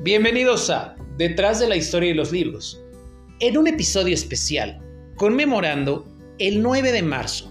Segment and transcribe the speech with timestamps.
[0.00, 2.80] Bienvenidos a Detrás de la historia de los libros,
[3.40, 4.80] en un episodio especial
[5.16, 6.06] conmemorando
[6.38, 7.50] el 9 de marzo,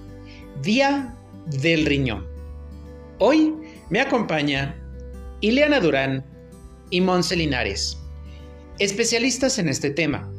[0.61, 1.13] Día
[1.47, 2.25] del Riñón.
[3.19, 3.53] Hoy
[3.89, 4.81] me acompaña
[5.41, 6.25] Ileana Durán
[6.89, 7.97] y Monse Linares,
[8.79, 10.31] especialistas en este tema.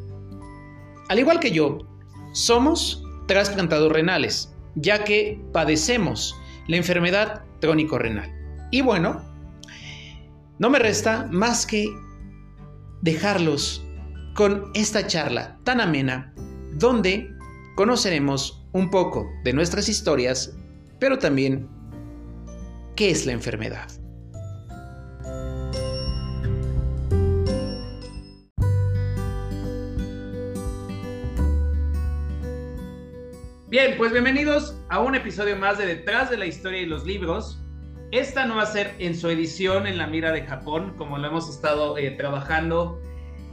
[1.11, 1.87] Al igual que yo,
[2.33, 6.35] somos trasplantados renales, ya que padecemos
[6.69, 8.33] la enfermedad crónico-renal.
[8.71, 9.28] Y bueno,
[10.59, 11.87] no me resta más que
[13.01, 13.85] dejarlos
[14.35, 16.35] con esta charla tan amena
[16.75, 17.33] donde
[17.77, 20.57] conoceremos un poco de nuestras historias,
[20.99, 21.69] pero también
[22.97, 23.89] qué es la enfermedad.
[33.69, 37.61] Bien, pues bienvenidos a un episodio más de Detrás de la Historia y los Libros.
[38.11, 41.29] Esta no va a ser en su edición en la mira de Japón, como lo
[41.29, 42.99] hemos estado eh, trabajando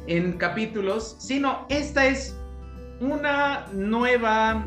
[0.07, 2.37] en capítulos, sino esta es
[3.01, 4.65] una nueva,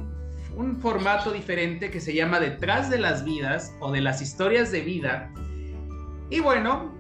[0.54, 4.82] un formato diferente que se llama Detrás de las vidas o de las historias de
[4.82, 5.32] vida.
[6.28, 6.92] Y bueno,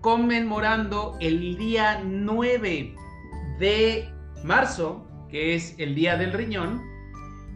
[0.00, 2.94] conmemorando el día 9
[3.58, 4.08] de
[4.44, 6.89] marzo, que es el Día del Riñón,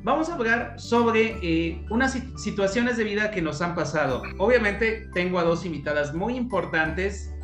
[0.05, 4.23] vamos a hablar sobre eh, unas situaciones de vida que nos han pasado.
[4.39, 7.35] Obviamente tengo a dos invitadas muy importantes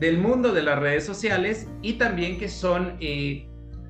[0.00, 3.48] del mundo de las redes sociales y también que son, eh,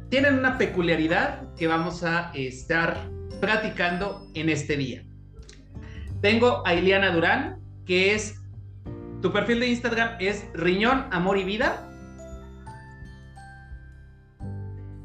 [0.09, 5.05] tienen una peculiaridad que vamos a estar platicando en este día.
[6.23, 8.41] Tengo a Ileana Durán, que es,
[9.21, 11.87] tu perfil de Instagram es Riñón, Amor y Vida.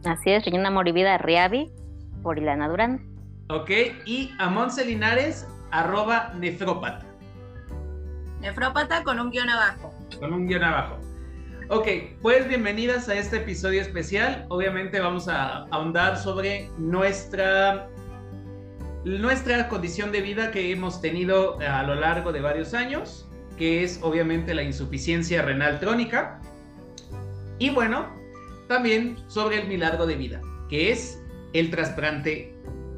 [0.05, 1.80] Así es, Riñón, Amor y Vida, Riavi
[2.21, 3.05] por Ilana Durán.
[3.49, 3.69] Ok,
[4.05, 7.05] y a Monse Linares, arroba nefrópata.
[8.39, 9.93] Nefrópata con un guion abajo.
[10.19, 10.97] Con un guion abajo.
[11.69, 11.87] Ok,
[12.21, 14.45] pues bienvenidas a este episodio especial.
[14.49, 17.87] Obviamente vamos a ahondar sobre nuestra,
[19.05, 23.99] nuestra condición de vida que hemos tenido a lo largo de varios años, que es
[24.01, 26.41] obviamente la insuficiencia renal crónica.
[27.57, 28.07] Y bueno,
[28.67, 31.20] también sobre el milagro de vida, que es
[31.53, 32.55] el trasplante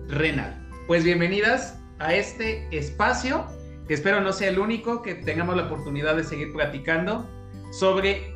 [0.07, 0.55] renal.
[0.87, 3.45] Pues bienvenidas a este espacio,
[3.87, 7.27] que espero no sea el único, que tengamos la oportunidad de seguir platicando
[7.71, 8.33] sobre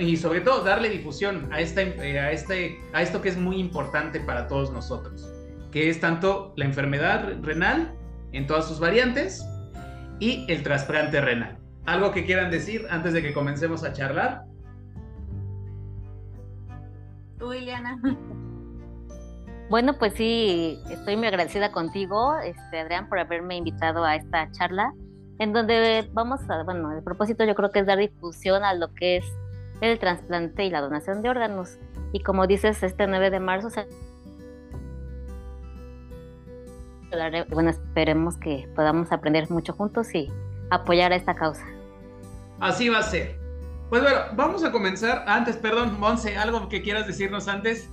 [0.00, 3.56] y sobre todo darle difusión a, esta, eh, a, este, a esto que es muy
[3.56, 5.26] importante para todos nosotros,
[5.72, 7.94] que es tanto la enfermedad renal
[8.32, 9.42] en todas sus variantes
[10.20, 11.58] y el trasplante renal.
[11.86, 14.44] ¿Algo que quieran decir antes de que comencemos a charlar?
[17.38, 17.98] Tú, Ileana.
[19.68, 24.94] Bueno, pues sí, estoy muy agradecida contigo, este, Adrián, por haberme invitado a esta charla,
[25.38, 28.94] en donde vamos a, bueno, el propósito yo creo que es dar difusión a lo
[28.94, 29.26] que es
[29.82, 31.78] el trasplante y la donación de órganos.
[32.12, 33.86] Y como dices, este 9 de marzo se...
[37.50, 40.32] Bueno, esperemos que podamos aprender mucho juntos y
[40.70, 41.64] apoyar a esta causa.
[42.58, 43.38] Así va a ser.
[43.90, 45.24] Pues bueno, vamos a comenzar.
[45.26, 47.88] Antes, perdón, Monse, ¿algo que quieras decirnos antes?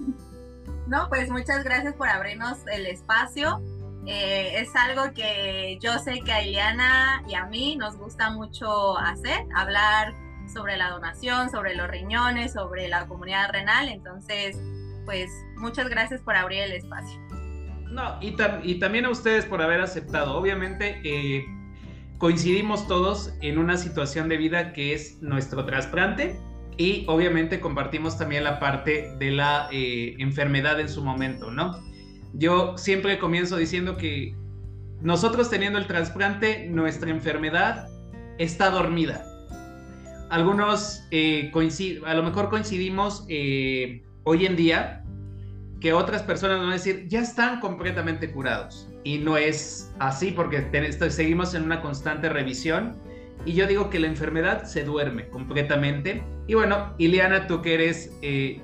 [0.87, 3.61] No, pues muchas gracias por abrirnos el espacio.
[4.05, 8.97] Eh, es algo que yo sé que a Ileana y a mí nos gusta mucho
[8.99, 10.13] hacer, hablar
[10.53, 13.89] sobre la donación, sobre los riñones, sobre la comunidad renal.
[13.89, 14.57] Entonces,
[15.05, 17.19] pues muchas gracias por abrir el espacio.
[17.89, 20.37] No, y, y también a ustedes por haber aceptado.
[20.37, 21.45] Obviamente eh,
[22.19, 26.39] coincidimos todos en una situación de vida que es nuestro trasplante
[26.77, 31.79] y obviamente compartimos también la parte de la eh, enfermedad en su momento, ¿no?
[32.33, 34.35] Yo siempre comienzo diciendo que
[35.01, 37.87] nosotros teniendo el trasplante, nuestra enfermedad
[38.37, 39.25] está dormida.
[40.29, 41.51] Algunos eh,
[42.05, 45.03] a lo mejor coincidimos eh, hoy en día
[45.79, 48.89] que otras personas van a decir, ya están completamente curados.
[49.03, 50.67] Y no es así porque
[51.09, 52.97] seguimos en una constante revisión
[53.43, 56.23] y yo digo que la enfermedad se duerme completamente.
[56.47, 58.61] Y bueno, Ileana, tú que eres, eh,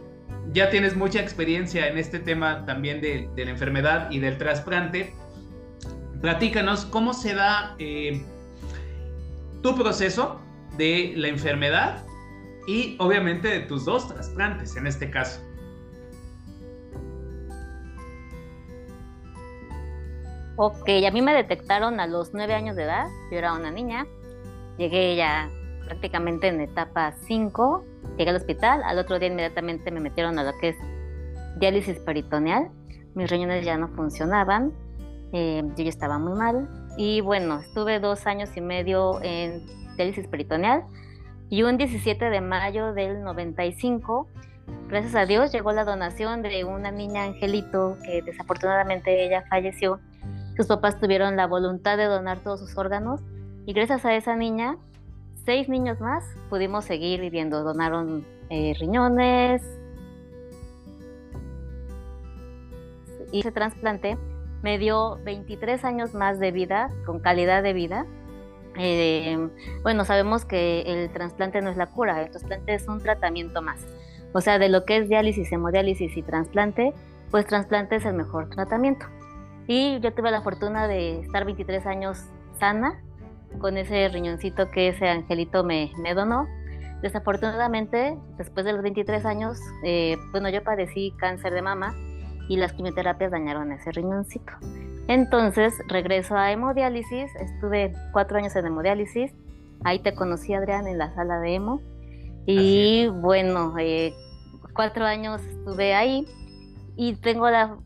[0.53, 5.13] ya tienes mucha experiencia en este tema también de, la enfermedad y del trasplante.
[6.21, 8.23] Platícanos cómo se da eh,
[9.61, 10.39] tu proceso
[10.77, 12.03] de la enfermedad
[12.67, 15.41] y obviamente de tus dos trasplantes en este caso.
[20.57, 24.05] Ok, a mí me detectaron a los nueve años de edad, yo era una niña,
[24.81, 25.47] Llegué ya
[25.85, 27.85] prácticamente en etapa 5,
[28.17, 30.75] llegué al hospital, al otro día inmediatamente me metieron a lo que es
[31.57, 32.71] diálisis peritoneal,
[33.13, 34.73] mis riñones ya no funcionaban,
[35.33, 36.67] eh, yo ya estaba muy mal.
[36.97, 39.61] Y bueno, estuve dos años y medio en
[39.97, 40.83] diálisis peritoneal,
[41.51, 44.27] Y un 17 de mayo del 95,
[44.87, 49.99] gracias a Dios, llegó la donación de una niña Angelito que desafortunadamente ella falleció.
[50.57, 53.21] Sus papás tuvieron la voluntad de donar todos sus órganos
[53.65, 54.77] y gracias a esa niña,
[55.45, 57.63] seis niños más pudimos seguir viviendo.
[57.63, 59.61] Donaron eh, riñones,
[63.31, 64.17] y ese trasplante
[64.61, 68.05] me dio 23 años más de vida, con calidad de vida.
[68.77, 69.49] Eh,
[69.83, 73.85] bueno, sabemos que el trasplante no es la cura, el trasplante es un tratamiento más.
[74.33, 76.93] O sea, de lo que es diálisis, hemodiálisis y trasplante,
[77.31, 79.05] pues trasplante es el mejor tratamiento.
[79.67, 82.25] Y yo tuve la fortuna de estar 23 años
[82.59, 83.01] sana
[83.59, 86.47] con ese riñoncito que ese angelito me, me donó.
[87.01, 91.95] Desafortunadamente, después de los 23 años, eh, bueno, yo padecí cáncer de mama
[92.47, 94.53] y las quimioterapias dañaron ese riñoncito.
[95.07, 99.33] Entonces regreso a hemodiálisis, estuve cuatro años en hemodiálisis,
[99.83, 101.81] ahí te conocí Adrián en la sala de hemo
[102.45, 104.13] y bueno, eh,
[104.73, 106.25] cuatro años estuve ahí
[106.95, 107.77] y tengo la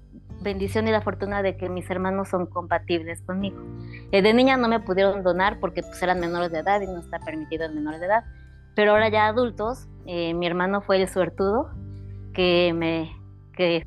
[0.46, 3.58] bendición y la fortuna de que mis hermanos son compatibles conmigo.
[4.12, 7.00] Eh, de niña no me pudieron donar porque pues, eran menores de edad y no
[7.00, 8.24] está permitido en menores de edad,
[8.76, 11.70] pero ahora ya adultos, eh, mi hermano fue el suertudo
[12.34, 13.12] que me
[13.54, 13.86] que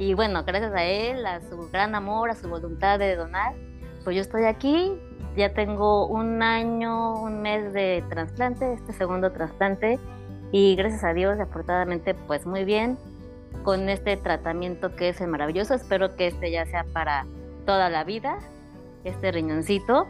[0.00, 3.54] Y bueno, gracias a él, a su gran amor, a su voluntad de donar,
[4.04, 4.92] pues yo estoy aquí.
[5.36, 9.98] Ya tengo un año, un mes de trasplante, este segundo trasplante.
[10.52, 12.98] Y gracias a Dios, afortunadamente, pues muy bien
[13.64, 15.74] con este tratamiento que es maravilloso.
[15.74, 17.26] Espero que este ya sea para
[17.66, 18.38] toda la vida,
[19.04, 20.06] este riñoncito.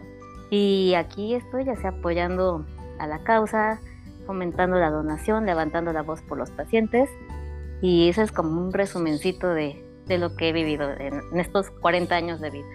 [0.50, 2.66] Y aquí estoy ya sea apoyando
[2.98, 3.80] a la causa,
[4.26, 7.08] fomentando la donación, levantando la voz por los pacientes
[7.82, 12.14] y eso es como un resumencito de, de lo que he vivido en, estos 40
[12.14, 12.68] años de vida.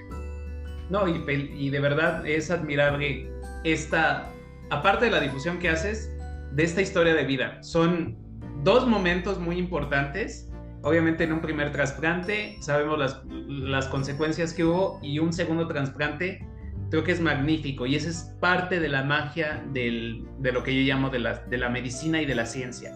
[0.89, 1.23] No, y,
[1.57, 3.31] y de verdad es admirable
[3.63, 4.29] esta,
[4.69, 6.11] aparte de la difusión que haces,
[6.57, 7.61] de esta historia de vida.
[7.61, 8.17] Son
[8.63, 10.51] dos momentos muy importantes.
[10.81, 16.43] Obviamente en un primer trasplante sabemos las, las consecuencias que hubo y un segundo trasplante
[16.89, 20.73] creo que es magnífico y esa es parte de la magia del, de lo que
[20.73, 22.91] yo llamo de la, de la medicina y de la ciencia.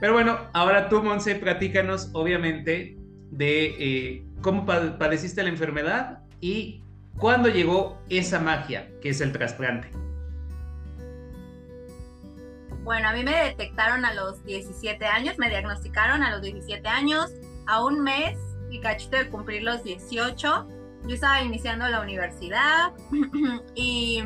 [0.00, 2.96] Pero bueno, ahora tú, Monse, platícanos, obviamente,
[3.32, 6.84] de eh, cómo padeciste la enfermedad y
[7.18, 9.88] cuándo llegó esa magia, que es el trasplante.
[12.90, 17.30] Bueno, a mí me detectaron a los 17 años, me diagnosticaron a los 17 años,
[17.68, 18.36] a un mes
[18.68, 20.66] y cachito de cumplir los 18.
[21.06, 22.92] Yo estaba iniciando la universidad
[23.76, 24.24] y,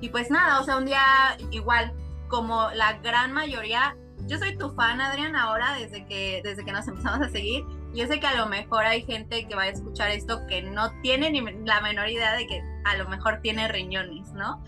[0.00, 1.02] y pues nada, o sea, un día
[1.50, 1.92] igual,
[2.28, 3.96] como la gran mayoría,
[4.28, 7.64] yo soy tu fan, Adrián, ahora desde que, desde que nos empezamos a seguir.
[7.92, 10.92] Yo sé que a lo mejor hay gente que va a escuchar esto que no
[11.02, 14.62] tiene ni la menor idea de que a lo mejor tiene riñones, ¿no?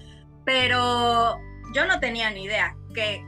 [0.44, 1.38] Pero
[1.72, 3.22] yo no tenía ni idea que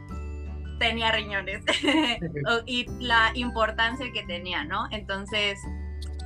[0.79, 1.63] tenía riñones
[2.67, 4.89] y la importancia que tenía, ¿no?
[4.91, 5.61] Entonces,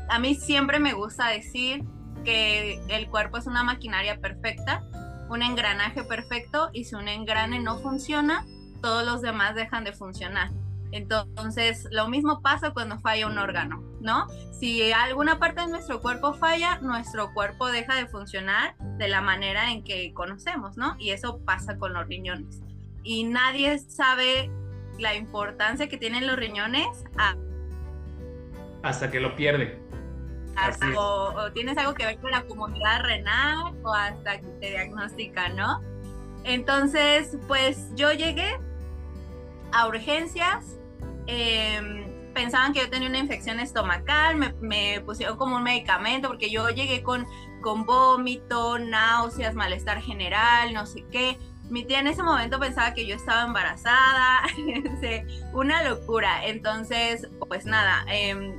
[0.08, 1.84] a mí siempre me gusta decir
[2.24, 4.82] que el cuerpo es una maquinaria perfecta,
[5.28, 8.46] un engranaje perfecto y si un engrane no funciona,
[8.80, 10.50] todos los demás dejan de funcionar.
[10.92, 14.28] Entonces, lo mismo pasa cuando falla un órgano, ¿no?
[14.60, 19.72] Si alguna parte de nuestro cuerpo falla, nuestro cuerpo deja de funcionar de la manera
[19.72, 20.94] en que conocemos, ¿no?
[20.98, 22.61] Y eso pasa con los riñones.
[23.02, 24.50] Y nadie sabe
[24.98, 26.86] la importancia que tienen los riñones
[28.82, 29.78] hasta que lo pierde.
[30.96, 35.80] o, tienes algo que ver con la comunidad renal o hasta que te diagnostican, ¿no?
[36.44, 38.58] Entonces, pues yo llegué
[39.72, 40.78] a urgencias.
[41.26, 46.68] Em, pensaban que yo tenía una infección estomacal, me, pusieron como un medicamento porque yo
[46.70, 47.26] llegué con,
[47.62, 51.38] con vómito, náuseas, malestar general, no sé qué.
[51.70, 54.42] Mi tía en ese momento pensaba que yo estaba embarazada,
[55.52, 56.44] una locura.
[56.46, 58.52] Entonces, pues nada, em,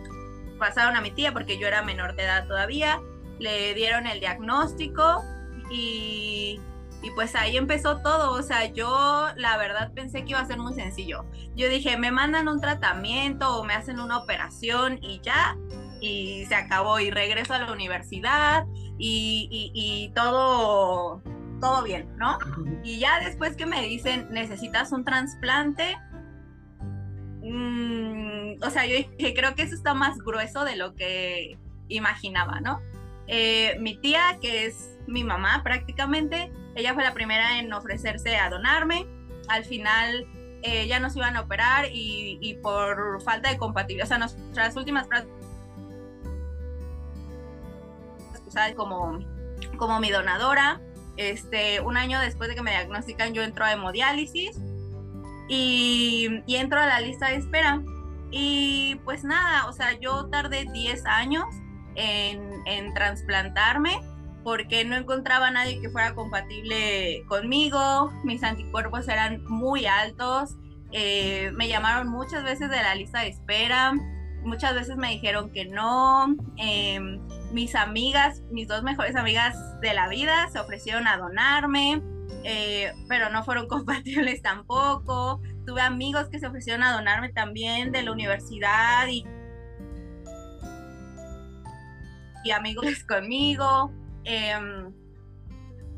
[0.57, 3.01] pasaron a mi tía porque yo era menor de edad todavía,
[3.39, 5.23] le dieron el diagnóstico
[5.69, 6.59] y
[7.03, 10.57] y pues ahí empezó todo, o sea, yo la verdad pensé que iba a ser
[10.57, 11.25] muy sencillo.
[11.53, 15.57] Yo dije, me mandan un tratamiento o me hacen una operación y ya,
[15.99, 18.65] y se acabó y regreso a la universidad
[18.97, 21.21] y, todo,
[21.63, 22.37] todo bien, ¿no?
[22.83, 25.95] Y ya después que me dicen, necesitas un trasplante,
[27.41, 32.59] mm, o sea, yo dije, creo que eso está más grueso de lo que imaginaba,
[32.59, 32.81] ¿no?
[33.27, 38.49] Eh, mi tía, que es mi mamá prácticamente, ella fue la primera en ofrecerse a
[38.49, 39.07] donarme.
[39.47, 40.27] Al final
[40.63, 45.07] eh, ya nos iban a operar y, por falta de compatibilidad, o sea, nuestras últimas
[48.75, 49.19] como,
[49.77, 50.81] como mi donadora.
[51.17, 54.59] Este, un año después de que me diagnostican, yo entro a hemodiálisis
[55.47, 57.81] y, y entro a la lista de espera.
[58.31, 61.45] Y pues nada, o sea, yo tardé 10 años
[61.95, 63.99] en, en trasplantarme
[64.43, 70.57] porque no encontraba a nadie que fuera compatible conmigo, mis anticuerpos eran muy altos,
[70.91, 73.93] eh, me llamaron muchas veces de la lista de espera,
[74.43, 77.19] muchas veces me dijeron que no, em,
[77.51, 82.01] mis amigas, mis dos mejores amigas de la vida se ofrecieron a donarme,
[82.43, 88.03] eh, pero no fueron compatibles tampoco, tuve amigos que se ofrecieron a donarme también de
[88.03, 89.25] la universidad y
[92.43, 93.91] y amigos conmigo.
[94.25, 94.93] Em,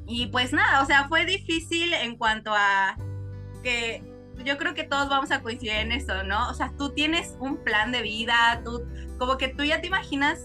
[0.07, 2.95] y pues nada, o sea, fue difícil en cuanto a
[3.63, 4.03] que
[4.43, 6.49] yo creo que todos vamos a coincidir en eso, ¿no?
[6.49, 8.83] O sea, tú tienes un plan de vida, tú,
[9.17, 10.43] como que tú ya te imaginas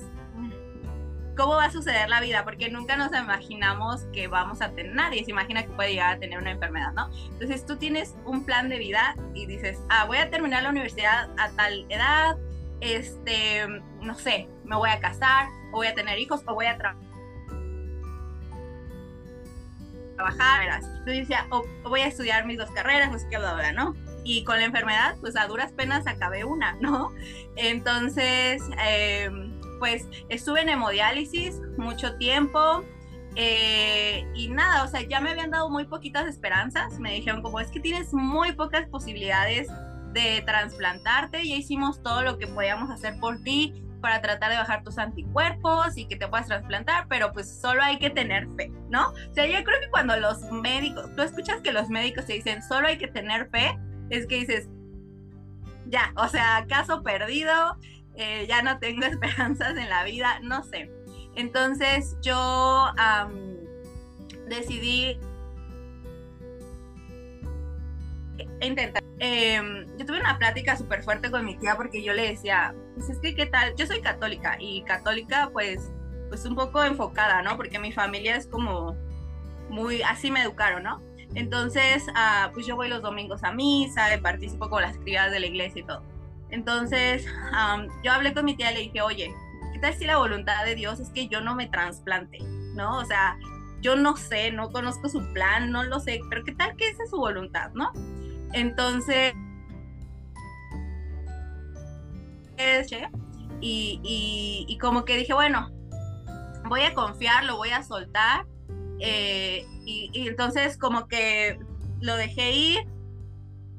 [1.37, 5.25] cómo va a suceder la vida, porque nunca nos imaginamos que vamos a tener, nadie
[5.25, 7.11] se imagina que puede llegar a tener una enfermedad, ¿no?
[7.33, 11.31] Entonces tú tienes un plan de vida y dices, ah, voy a terminar la universidad
[11.39, 12.37] a tal edad,
[12.81, 13.67] este,
[14.03, 17.10] no sé, me voy a casar, o voy a tener hijos, o voy a trabajar
[20.21, 23.95] trabajar, Entonces decía, o, voy a estudiar mis dos carreras, no sé qué, bla, ¿no?
[24.23, 27.13] Y con la enfermedad, pues a duras penas acabé una, ¿no?
[27.57, 32.85] Entonces, em, pues estuve en hemodiálisis mucho tiempo.
[33.37, 36.99] Eh, y nada, o sea, ya me habían dado muy poquitas esperanzas.
[36.99, 39.69] Me dijeron como es que tienes muy pocas posibilidades
[40.13, 41.47] de trasplantarte.
[41.49, 45.97] Ya hicimos todo lo que podíamos hacer por ti para tratar de bajar tus anticuerpos
[45.97, 49.11] y que te puedas trasplantar, pero pues solo hay que tener fe, ¿no?
[49.11, 52.63] O sea, yo creo que cuando los médicos, tú escuchas que los médicos te dicen
[52.63, 53.79] solo hay que tener fe,
[54.11, 54.69] es que dices,
[55.87, 57.77] ya, o sea, caso perdido,
[58.15, 60.91] eh, ya no tengo esperanzas en la vida, no sé.
[61.37, 62.93] Entonces yo
[64.49, 65.19] decidí
[68.67, 69.03] intentar.
[69.19, 73.11] Em, yo tuve una plática súper fuerte con mi tía porque yo le decía, pues
[73.11, 75.91] es que qué tal, yo soy católica y católica pues,
[76.29, 77.57] pues un poco enfocada, ¿no?
[77.57, 78.97] Porque mi familia es como
[79.69, 81.03] muy, así me educaron, ¿no?
[81.35, 85.47] Entonces, uh, pues yo voy los domingos a misa, participo con las actividades de la
[85.47, 86.03] iglesia y todo.
[86.51, 87.27] Entonces,
[88.03, 89.33] yo hablé con mi tía y le dije, oye,
[89.73, 92.39] ¿qué tal si la voluntad de Dios es que yo no me trasplante?
[92.75, 92.99] ¿No?
[92.99, 93.37] O sea,
[93.81, 97.05] yo no sé, no conozco su plan, no lo sé, pero ¿qué tal que esa
[97.05, 97.93] es su voluntad, ¿no?
[98.53, 99.35] Entonces,
[103.61, 105.71] y, y, como que dije, bueno,
[106.69, 108.47] voy a confiar, lo voy a soltar.
[109.01, 111.59] Eh, y, entonces como que
[112.01, 112.87] lo dejé ir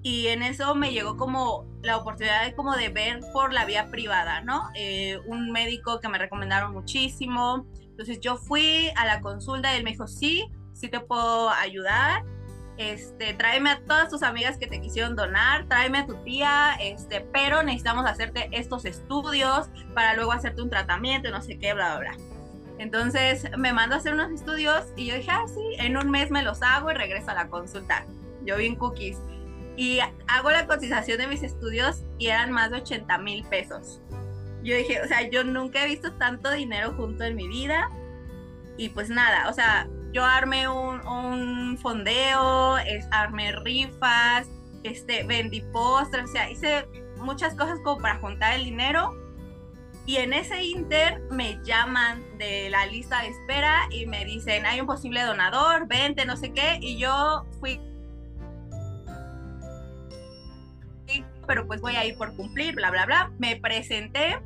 [0.02, 3.92] y en eso me llegó como la oportunidad de como de ver por la vía
[3.92, 4.70] privada, ¿no?
[4.76, 7.66] Eh, un médico que me recomendaron muchísimo.
[7.82, 12.24] Entonces yo fui a la consulta y él me dijo, sí, sí te puedo ayudar
[12.82, 17.22] este, tráeme a todas tus amigas que te quisieron donar, tráeme a tu tía, este,
[17.22, 22.12] pero necesitamos hacerte estos estudios para luego hacerte un tratamiento, no sé qué, bla, bla,
[22.12, 22.24] bla.
[22.80, 26.32] Entonces me mandó a hacer unos estudios y yo dije, ah, sí, en un mes
[26.32, 28.06] me los hago y regreso a la consulta.
[28.44, 29.20] Yo vi en cookies.
[29.78, 34.02] Y hago la cotización de mis estudios y eran más de 80 mil pesos.
[34.64, 37.90] Yo dije, o sea, yo nunca he visto tanto dinero junto en mi vida.
[38.78, 44.48] Y pues nada, o sea, yo armé un, fondeo, es, armé rifas,
[44.84, 46.86] este, vendí postres, o sea, hice
[47.18, 49.18] muchas cosas como para juntar el dinero.
[50.06, 54.82] Y en ese inter me llaman de la lista de espera y me dicen, hay
[54.82, 56.80] un posible donador, vente, no sé qué.
[56.82, 57.80] Y yo fui,
[61.48, 63.32] pero pues voy a ir por cumplir, bla, bla, bla.
[63.38, 64.40] Me presenté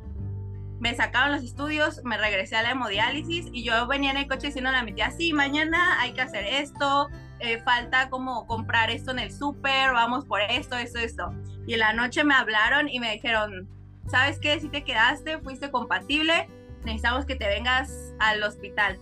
[0.80, 4.48] me sacaron los estudios, me regresé a la hemodiálisis y yo venía en el coche
[4.48, 7.08] diciendo a mi tía, sí, mañana hay que hacer esto,
[7.40, 11.34] eh, falta como comprar esto en el súper, vamos por esto, esto, esto.
[11.66, 13.68] Y en la noche me hablaron y me dijeron,
[14.08, 14.60] ¿sabes qué?
[14.60, 16.48] Si te quedaste, fuiste compatible,
[16.84, 18.98] necesitamos que te vengas al hospital.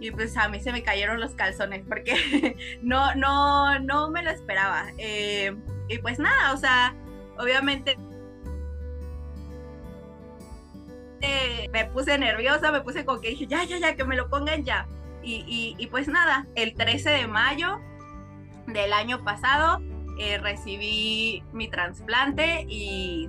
[0.00, 4.30] Y pues a mí se me cayeron los calzones porque no, no, no me lo
[4.30, 4.86] esperaba.
[4.96, 5.54] Eh,
[5.88, 6.94] y pues nada, o sea,
[7.38, 7.96] obviamente
[11.72, 14.64] me puse nerviosa, me puse con que dije, ya, ya, ya, que me lo pongan
[14.64, 14.86] ya.
[15.22, 17.80] Y, y, pues nada, el 13 de mayo
[18.66, 19.82] del año pasado
[20.18, 23.28] eh, recibí mi trasplante y,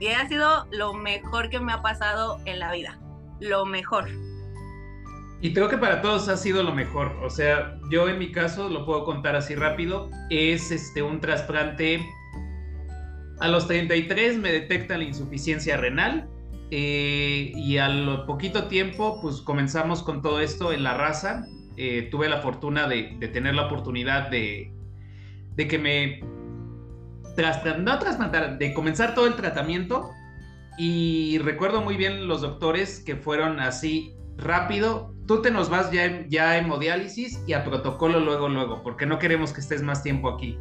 [0.00, 2.98] y ha sido lo mejor que me ha pasado en la vida,
[3.40, 4.08] lo mejor.
[5.44, 7.14] Y creo que para todos ha sido lo mejor.
[7.22, 10.08] O sea, yo en mi caso lo puedo contar así rápido.
[10.30, 12.00] Es este un trasplante.
[13.40, 16.30] A los 33 me detectan la insuficiencia renal.
[16.76, 21.46] Eh, y al poquito tiempo, pues comenzamos con todo esto en la raza.
[21.76, 24.72] eh, tuve la fortuna de, tener la oportunidad de,
[25.54, 26.20] de que me
[27.78, 30.10] no trasplantar, de comenzar todo el tratamiento.
[30.76, 35.14] Y recuerdo muy bien los doctores que fueron así rápido.
[35.28, 39.52] Tú te nos vas ya ya hemodiálisis y a protocolo luego, luego, porque no queremos
[39.52, 40.58] que estés más tiempo aquí.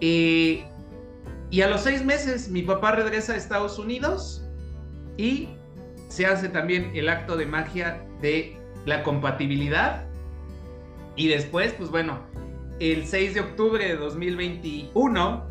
[0.00, 4.48] y a los seis meses mi papá regresa a Estados Unidos
[5.16, 5.48] y
[6.08, 10.04] se hace también el acto de magia de la compatibilidad.
[11.16, 12.20] Y después, pues bueno,
[12.80, 15.46] el 6 de octubre de 2021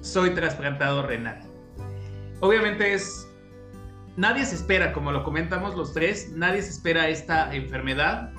[0.00, 1.40] soy trasplantado renal.
[2.40, 3.26] Obviamente es...
[4.16, 8.32] Nadie se espera, como lo comentamos los tres, nadie se espera esta enfermedad.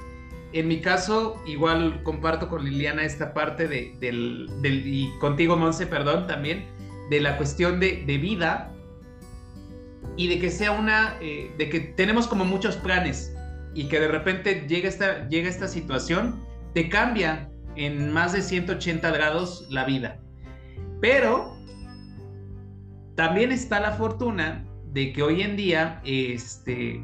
[0.54, 6.28] En mi caso, igual comparto con Liliana esta parte de, del, y contigo, Monse, perdón,
[6.28, 6.68] también,
[7.10, 8.72] de la cuestión de, de vida
[10.18, 13.36] y de que sea una, eh, de que tenemos como muchos planes
[13.74, 19.10] y que de repente llega esta, llega esta situación, te cambia en más de 180
[19.12, 20.20] grados la vida.
[21.00, 21.56] Pero
[23.16, 27.04] también está la fortuna de que hoy en día, este,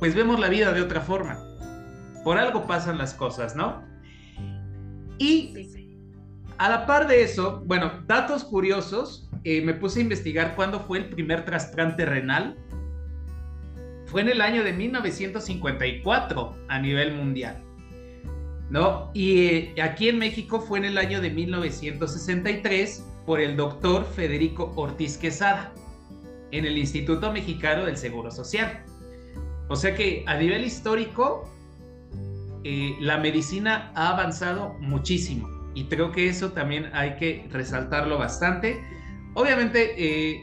[0.00, 1.38] pues vemos la vida de otra forma.
[2.24, 3.84] Por algo pasan las cosas, ¿no?
[5.18, 5.54] Y
[6.58, 10.98] a la par de eso, bueno, datos curiosos, eh, me puse a investigar cuándo fue
[10.98, 12.56] el primer trasplante renal.
[14.06, 17.62] Fue en el año de 1954 a nivel mundial.
[18.70, 19.12] ¿No?
[19.14, 24.72] Y eh, aquí en México fue en el año de 1963 por el doctor Federico
[24.74, 25.72] Ortiz Quesada
[26.50, 28.84] en el Instituto Mexicano del Seguro Social.
[29.68, 31.48] O sea que a nivel histórico,
[32.64, 38.95] eh, la medicina ha avanzado muchísimo y creo que eso también hay que resaltarlo bastante.
[39.36, 40.42] Obviamente, eh,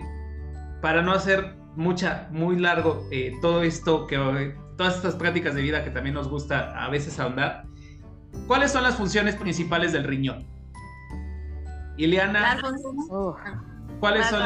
[0.79, 5.83] para no hacer mucha, muy largo eh, todo esto, que todas estas prácticas de vida
[5.83, 7.65] que también nos gusta a veces ahondar,
[8.45, 10.45] ¿cuáles son las funciones principales del riñón?
[11.97, 12.61] Ileana,
[13.99, 14.43] ¿cuáles son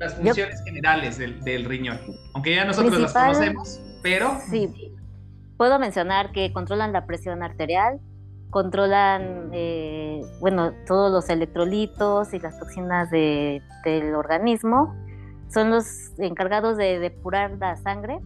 [0.00, 2.00] las, funciones generales del, riñón?
[2.34, 4.40] Aunque ya nosotros las conocemos, pero...
[4.50, 4.92] Sí,
[5.56, 8.00] puedo mencionar que controlan la presión arterial,
[8.54, 14.94] controlan, eh, bueno, todos los electrolitos y las toxinas del organismo.
[15.48, 18.20] Son los encargados de depurar la sangre.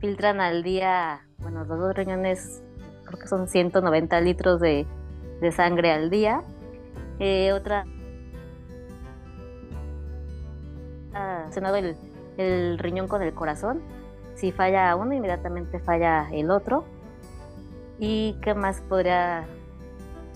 [0.00, 2.62] Filtran al día, bueno, los dos riñones,
[3.06, 4.86] creo que son 190 litros de,
[5.50, 6.42] sangre al día.
[7.18, 7.86] Eh, otra,
[11.14, 11.96] relacionado el,
[12.36, 13.80] el riñón con el corazón.
[14.34, 16.84] Si falla uno, inmediatamente falla el otro.
[17.98, 19.46] ¿Y qué más podría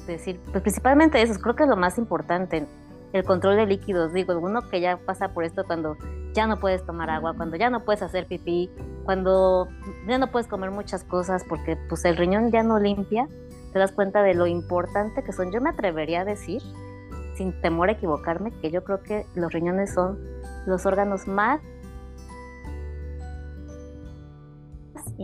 [0.07, 0.41] decir?
[0.51, 2.67] Pues principalmente eso, creo que es lo más importante,
[3.13, 4.13] el control de líquidos.
[4.13, 5.97] Digo, uno que ya pasa por esto cuando
[6.35, 8.71] ya no puedes tomar agua, cuando ya no puedes hacer pipí,
[9.05, 9.69] cuando
[10.07, 13.29] ya no puedes comer muchas cosas porque pues el riñón ya no limpia,
[13.73, 15.51] te das cuenta de lo importante que son.
[15.51, 16.63] Yo me atrevería a decir,
[17.37, 20.19] sin temor a equivocarme, que yo creo que los riñones son
[20.67, 21.61] los órganos más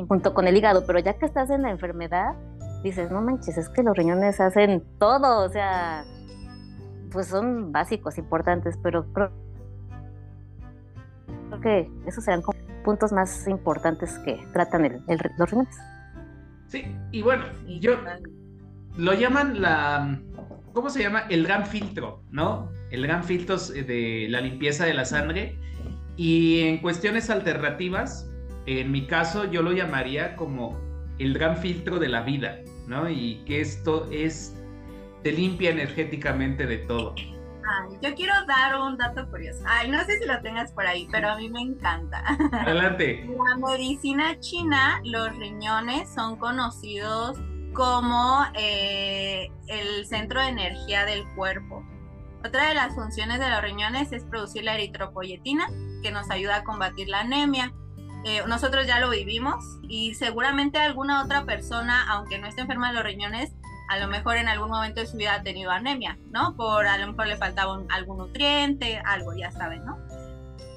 [0.08, 2.34] junto con el hígado, pero ya que estás en la enfermedad,
[2.82, 6.04] dices, no manches, es que los riñones hacen todo, o sea,
[7.12, 9.30] pues son básicos, importantes, pero creo,
[11.62, 15.02] que esos serán como puntos más importantes que tratan el,
[15.38, 15.76] los riñones.
[16.66, 17.92] Sí, y bueno, yo
[18.96, 20.20] lo llaman la,
[20.72, 21.20] ¿cómo se llama?
[21.30, 22.70] El gran filtro, ¿no?
[22.90, 25.58] El gran filtro de la limpieza de la sangre.
[26.16, 28.30] Y en cuestiones alternativas,
[28.66, 30.78] en mi caso yo lo llamaría como
[31.18, 33.08] el gran filtro de la vida, ¿no?
[33.08, 34.56] Y que esto es,
[35.22, 37.14] te limpia energéticamente de todo.
[37.16, 39.62] Ay, yo quiero dar un dato curioso.
[39.66, 42.22] Ay, no sé si lo tengas por ahí, pero a mí me encanta.
[42.52, 43.22] Adelante.
[43.22, 47.38] En la medicina china, los riñones son conocidos
[47.72, 51.82] como eh, el centro de energía del cuerpo.
[52.44, 55.66] Otra de las funciones de los riñones es producir la eritropoyetina,
[56.02, 57.72] que nos ayuda a combatir la anemia.
[58.24, 62.94] Eh, nosotros ya lo vivimos y seguramente alguna otra persona, aunque no esté enferma de
[62.94, 63.52] los riñones,
[63.88, 66.56] a lo mejor en algún momento de su vida ha tenido anemia, ¿no?
[66.56, 69.98] Por a lo mejor le faltaba algún nutriente, algo, ya saben, ¿no?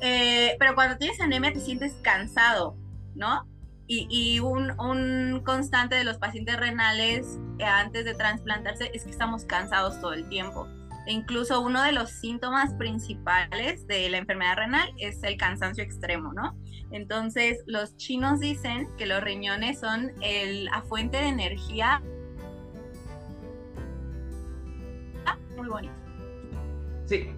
[0.01, 2.75] Eh, pero cuando tienes anemia te sientes cansado,
[3.15, 3.47] ¿no?
[3.89, 10.01] Y, un, constante de los pacientes renales eh, antes de trasplantarse es que estamos cansados
[10.01, 10.67] todo el tiempo.
[11.07, 16.33] E incluso uno de los síntomas principales de la enfermedad renal es el cansancio extremo,
[16.33, 16.57] ¿no?
[16.91, 22.01] Entonces, los chinos dicen que los riñones son la fuente de energía
[25.57, 25.93] muy bonito.
[27.05, 27.29] Sí,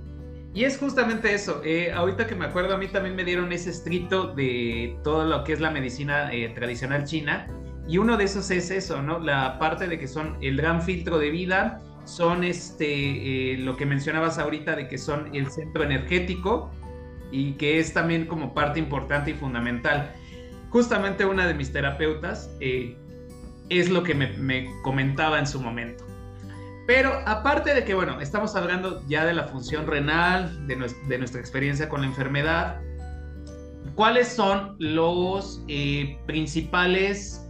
[0.54, 1.62] y es justamente eso.
[1.64, 5.44] Eh, ahorita que me acuerdo, a mí también me dieron ese estrito de todo lo
[5.44, 7.48] que es la medicina eh, tradicional china.
[7.88, 9.18] y uno de esos es eso, ¿no?
[9.20, 13.86] La parte de que son el gran filtro de vida, son este, eh, lo que
[13.86, 16.72] mencionabas ahorita de que son el centro energético
[17.32, 20.12] y que es también como parte importante y fundamental.
[20.70, 22.98] Justamente una de mis terapeutas eh,
[23.70, 26.06] es lo que me, comentaba en su momento.
[26.88, 31.88] Pero aparte de que, bueno, estamos hablando ya de la función renal, de, nuestra experiencia
[31.88, 32.82] con la enfermedad,
[33.94, 37.46] ¿cuáles son los eh, principales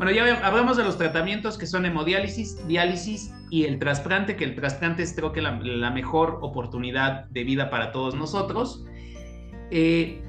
[0.00, 4.54] bueno, ya hablamos de los tratamientos que son hemodiálisis, diálisis y el trasplante, que el
[4.54, 8.84] trasplante es creo que la, mejor oportunidad de vida para todos nosotros.
[9.72, 10.22] Eh,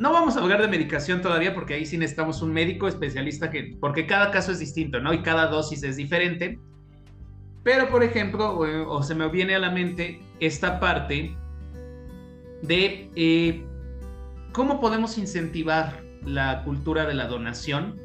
[0.00, 3.76] no vamos a hablar de medicación todavía porque ahí sí necesitamos un médico especialista que,
[3.80, 5.14] porque cada caso es distinto, ¿no?
[5.14, 6.58] Y cada dosis es diferente.
[7.62, 11.36] Pero, por ejemplo, o, se me viene a la mente esta parte
[12.62, 13.64] de eh,
[14.52, 18.00] cómo podemos incentivar la cultura de la donación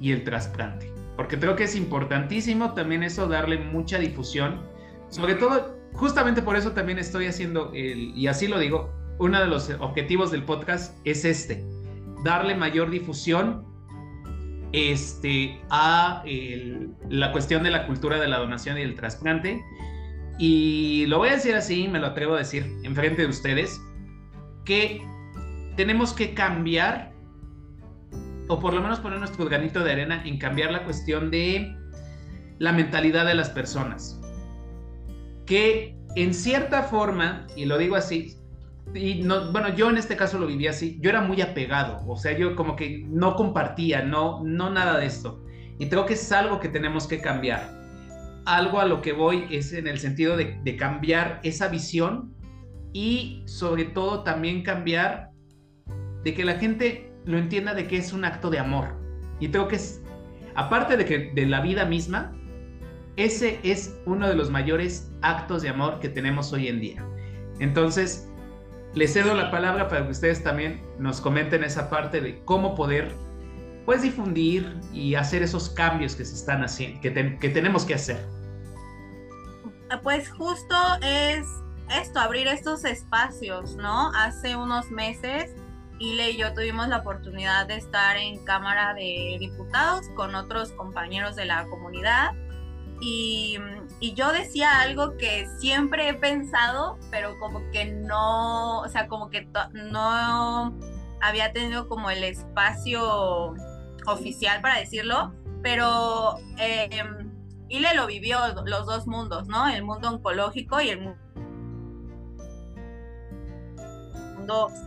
[0.00, 0.95] y el trasplante.
[1.16, 4.60] Porque creo que es importantísimo también eso, darle mucha difusión.
[5.08, 9.46] Sobre todo, justamente por eso también estoy haciendo, el, y así lo digo, uno de
[9.46, 11.64] los objetivos del podcast es este,
[12.22, 13.64] darle mayor difusión
[14.72, 16.22] este, a
[17.08, 19.62] la cuestión de la cultura de la donación y el trasplante.
[20.38, 23.80] Y lo voy a decir así, me lo atrevo a decir en frente de ustedes,
[24.66, 25.00] que
[25.76, 27.15] tenemos que cambiar
[28.48, 31.76] o por lo menos poner nuestro granito de arena en cambiar la cuestión de
[32.58, 34.20] la mentalidad de las personas.
[35.44, 38.36] Que en cierta forma, y lo digo así,
[38.94, 42.16] y no, bueno, yo en este caso lo viví así, yo era muy apegado, o
[42.16, 45.42] sea, yo como que no compartía, no, no nada de esto.
[45.78, 47.70] Y creo que es algo que tenemos que cambiar.
[48.46, 52.32] Algo a lo que voy es en el sentido de, de cambiar esa visión
[52.92, 55.32] y sobre todo también cambiar
[56.24, 58.96] de que la gente lo entienda de que es un acto de amor.
[59.40, 60.00] Y creo que es,
[60.54, 62.32] aparte de que de la vida misma,
[63.16, 67.04] ese es uno de los mayores actos de amor que tenemos hoy en día.
[67.58, 68.30] Entonces,
[68.94, 73.12] les cedo la palabra para que ustedes también nos comenten esa parte de cómo poder
[73.84, 78.24] pues difundir y hacer esos cambios que se están haciendo, que, que tenemos que hacer.
[80.02, 81.46] Pues justo es
[82.00, 84.10] esto, abrir estos espacios, ¿no?
[84.12, 85.54] Hace unos meses
[85.98, 91.36] Ile y yo tuvimos la oportunidad de estar en Cámara de Diputados con otros compañeros
[91.36, 92.32] de la comunidad
[93.00, 93.58] y,
[94.00, 99.28] y, yo decía algo que siempre he pensado, pero como que no, o sea, como
[99.28, 100.74] que no
[101.20, 103.54] había tenido como el espacio
[104.06, 106.88] oficial para decirlo, pero eh,
[107.68, 109.68] Ile lo vivió los dos mundos, ¿no?
[109.68, 111.25] El mundo oncológico y el mundo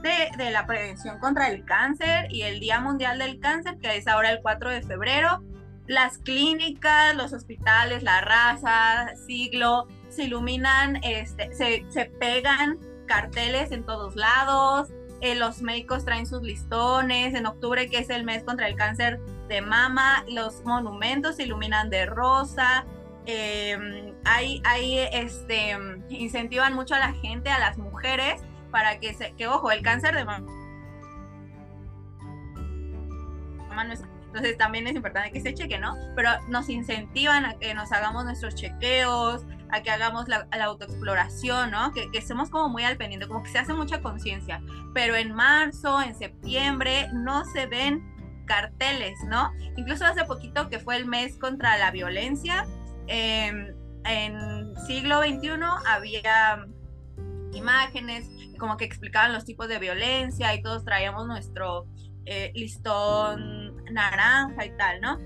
[0.01, 4.31] de, la prevención contra el cáncer y el Día Mundial del Cáncer, que es ahora
[4.31, 5.43] el 4 de febrero.
[5.87, 13.83] Las clínicas, los hospitales, la raza, siglo, se iluminan, este, se, se pegan carteles en
[13.85, 14.89] todos lados,
[15.21, 19.19] eh, los médicos traen sus listones, en octubre que es el mes contra el cáncer
[19.49, 22.85] de mama, los monumentos se iluminan de rosa,
[23.25, 24.61] eh, hay,
[25.11, 25.77] este,
[26.09, 30.15] incentivan mucho a la gente, a las mujeres, para que se, que ojo, el cáncer
[30.15, 30.47] de mama
[34.27, 35.95] entonces también es importante que se cheque, ¿no?
[36.15, 41.91] Pero nos incentivan a que nos hagamos nuestros chequeos, a que hagamos la, autoexploración, ¿no?
[41.93, 44.61] Que, que, estemos como muy al pendiente, como que se hace mucha conciencia.
[44.93, 48.03] Pero en marzo, en septiembre, no se ven
[48.45, 49.51] carteles, ¿no?
[49.77, 52.67] Incluso hace poquito que fue el mes contra la violencia,
[53.07, 53.73] em,
[54.05, 56.67] en siglo XXI había
[57.53, 58.29] imágenes
[58.59, 61.87] como que explicaban los tipos de violencia y todos traíamos nuestro
[62.25, 65.17] eh, listón naranja y tal, ¿no?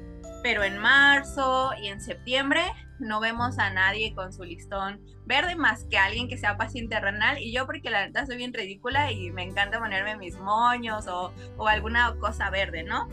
[0.42, 2.62] Pero en marzo y en septiembre
[3.00, 7.40] no vemos a nadie con su listón verde más que alguien que sea paciente renal
[7.40, 11.34] y yo porque la neta soy bien ridícula y me encanta ponerme mis moños o,
[11.68, 13.08] alguna cosa verde, ¿no?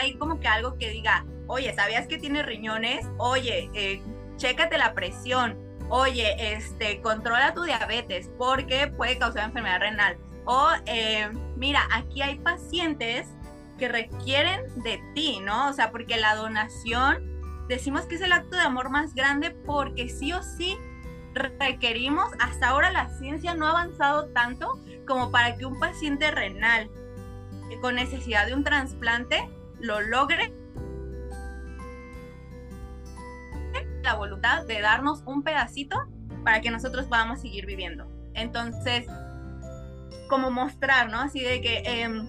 [0.00, 3.04] Hay como que algo que diga, oye, ¿sabías que tiene riñones?
[3.18, 4.00] Oye, eh,
[4.36, 5.58] chécate la presión,
[5.94, 10.16] oye, este, controla tu diabetes porque puede causar enfermedad renal.
[10.46, 13.28] O, eh, mira, aquí hay pacientes
[13.78, 15.68] que requieren de ti, ¿no?
[15.68, 20.08] O sea, porque la donación, decimos que es el acto de amor más grande porque
[20.08, 20.78] sí o sí
[21.34, 26.90] requerimos, hasta ahora la ciencia no ha avanzado tanto como para que un paciente renal
[27.82, 29.46] con necesidad de un trasplante
[29.78, 30.54] lo logre
[34.02, 35.96] la voluntad de darnos un pedacito
[36.44, 38.06] para que nosotros podamos seguir viviendo.
[38.34, 39.06] Entonces,
[40.28, 41.20] como mostrar, ¿no?
[41.20, 42.26] Así de que, em,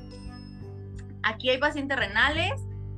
[1.23, 2.51] aquí hay pacientes renales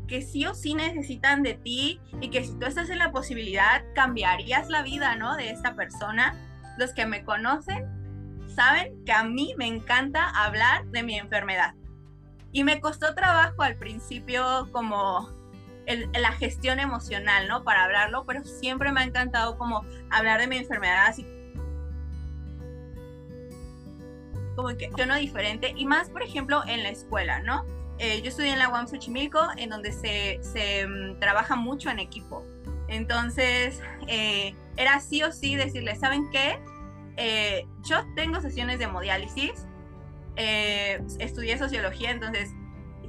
[0.08, 3.84] que sí o sí necesitan de ti y que si tú estás en la posibilidad,
[3.94, 5.36] cambiarías la vida, ¿no?
[5.36, 6.36] De esta persona.
[6.78, 7.86] Los que me conocen
[8.56, 11.74] saben que a mí me encanta hablar de mi enfermedad.
[12.52, 15.30] Y me costó trabajo al principio como
[15.88, 17.64] la gestión emocional, ¿no?
[17.64, 21.26] Para hablarlo, pero siempre me ha encantado como hablar de mi enfermedad así
[24.56, 27.66] como que no diferente y más, por ejemplo, en la escuela, ¿no?
[27.98, 32.00] Eh, yo estudié en la UAM Xochimilco, en donde se, se mm, trabaja mucho en
[32.00, 32.44] equipo.
[32.88, 36.60] Entonces, eh, era sí o sí decirle, ¿saben qué?
[37.18, 39.68] Eh, yo tengo sesiones de hemodiálisis,
[40.36, 42.50] estudié sociología, entonces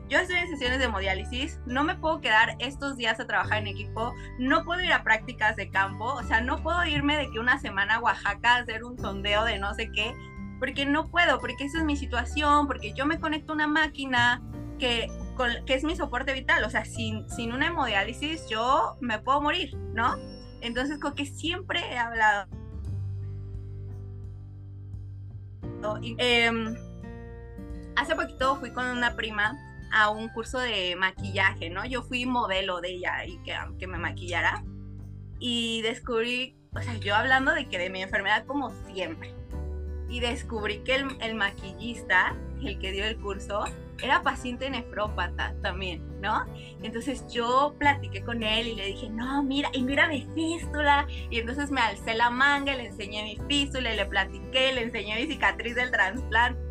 [0.08, 3.66] yo estoy en sesiones de hemodiálisis, no me puedo quedar estos días a trabajar en
[3.66, 7.38] equipo, no puedo ir a prácticas de campo, o sea, no puedo irme de que
[7.40, 10.14] una semana a Oaxaca a hacer un sondeo de no sé qué,
[10.58, 14.42] porque no puedo, porque esa es mi situación, porque yo me conecto a una máquina
[14.78, 15.08] que,
[15.66, 19.76] que es mi soporte vital, o sea, sin, sin una hemodiálisis yo me puedo morir,
[19.92, 20.16] ¿no?
[20.60, 22.48] Entonces, con que siempre he hablado.
[26.18, 26.74] Em,
[27.96, 29.56] hace poquito fui con una prima
[29.92, 31.84] a un curso de maquillaje, ¿no?
[31.84, 33.38] Yo fui modelo de ella y
[33.78, 34.64] que, me maquillara.
[35.38, 39.34] Y descubrí, o sea, yo hablando de que de mi enfermedad como siempre,
[40.08, 43.64] y descubrí que el, maquillista, el que dio el curso,
[44.00, 46.44] era paciente nefrópata también, ¿no?
[46.82, 51.06] Entonces yo platiqué con él y le dije, no, mira, y mira mi fístula.
[51.30, 55.26] Y entonces me alcé la manga, le enseñé mi fístula, le platiqué, le enseñé mi
[55.26, 56.65] cicatriz del trasplante.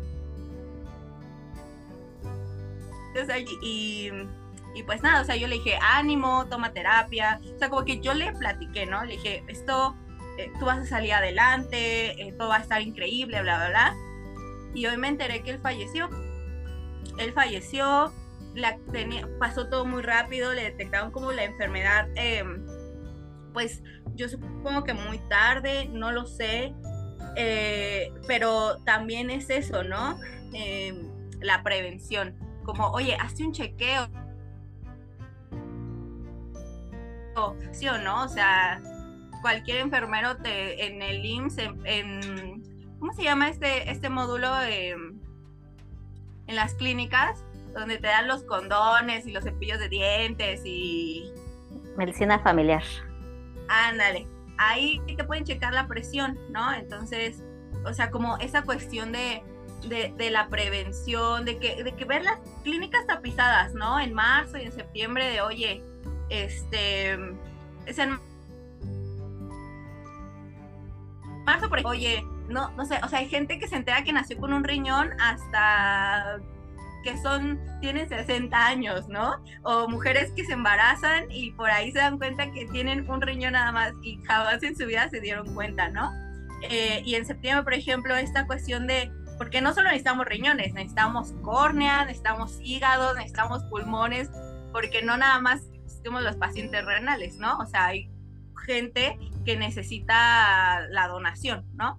[3.62, 4.10] Y,
[4.84, 7.40] pues nada, o sea, yo le dije, ánimo, toma terapia.
[7.54, 9.04] O sea, como que yo le platiqué, ¿no?
[9.04, 9.96] Le dije, esto
[10.38, 13.96] eh, tú vas a salir adelante, eh, todo va a estar increíble, bla, bla, bla.
[14.74, 16.10] Y hoy me enteré que él falleció.
[17.18, 18.12] Él falleció,
[19.38, 22.64] pasó todo muy rápido, le detectaron como la enfermedad, em,
[23.52, 23.82] pues
[24.14, 26.74] yo supongo que muy tarde, no lo sé,
[27.36, 30.18] eh, pero también es eso, ¿no?
[30.52, 32.34] Em, la prevención,
[32.66, 34.08] como, oye, hazte un chequeo.
[37.70, 38.80] Sí o no, o sea,
[39.42, 42.62] cualquier enfermero te, en el IMSS, en,
[42.98, 45.20] ¿cómo se llama este, este módulo en
[46.48, 47.44] las clínicas?
[47.74, 51.30] Donde te dan los condones y los cepillos de dientes y...
[51.96, 52.82] Medicina familiar.
[53.68, 54.26] Ándale,
[54.58, 56.72] ahí te pueden checar la presión, ¿no?
[56.72, 57.44] Entonces,
[57.84, 59.42] o sea, como esa cuestión de,
[59.82, 64.00] de, la prevención, de que, de que ver las clínicas tapizadas, ¿no?
[64.00, 65.82] En marzo y en septiembre de, oye,
[66.28, 67.12] este,
[67.86, 68.18] es en
[71.44, 74.38] marzo, por oye, no, no sé, o sea, hay gente que se entera que nació
[74.38, 76.40] con un riñón hasta
[77.06, 79.36] que son, tienen 60 años, ¿no?
[79.62, 83.52] O mujeres que se embarazan y por ahí se dan cuenta que tienen un riñón
[83.52, 86.10] nada más y jamás en su vida se dieron cuenta, ¿no?
[86.62, 91.32] Eh, y en septiembre, por ejemplo, esta cuestión de, porque no solo necesitamos riñones, necesitamos
[91.42, 94.30] córnea, necesitamos hígado, necesitamos pulmones,
[94.72, 95.62] porque no nada más
[96.04, 97.58] somos los pacientes renales, ¿no?
[97.58, 98.10] O sea, hay
[98.64, 101.98] gente que necesita la donación, ¿no?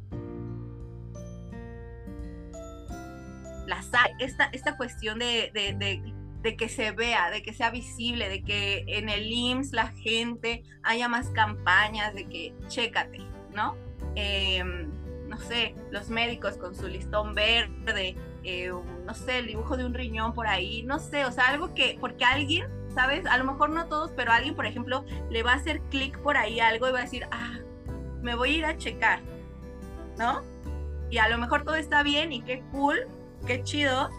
[3.68, 3.82] La
[4.20, 5.52] esta, esta cuestión de,
[6.58, 11.10] que se vea, de que sea visible, de que en el IMSS la gente haya
[11.10, 13.20] más campañas, de que chécate,
[13.54, 13.76] ¿no?
[14.16, 14.90] Em,
[15.28, 18.72] no sé, los médicos con su listón verde, eh,
[19.06, 21.98] no sé, el dibujo de un riñón por ahí, no sé, o sea, algo que,
[22.00, 23.28] porque alguien ¿sabes?
[23.28, 26.36] A lo mejor no todos, pero alguien, por ejemplo, le va a hacer clic por
[26.36, 27.60] ahí algo y va a decir, ah,
[28.24, 29.20] me voy a ir a checar,
[30.18, 30.42] ¿no?
[31.12, 32.98] Y a lo mejor todo está bien y qué cool,
[33.46, 34.10] qué chido.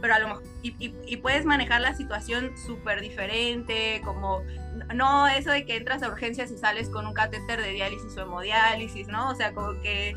[0.00, 4.42] Pero a lo mejor, y, puedes manejar la situación súper diferente, como,
[4.94, 8.22] no eso de que entras a urgencias y sales con un catéter de diálisis o
[8.22, 9.30] hemodiálisis, ¿no?
[9.30, 10.16] O sea, como que,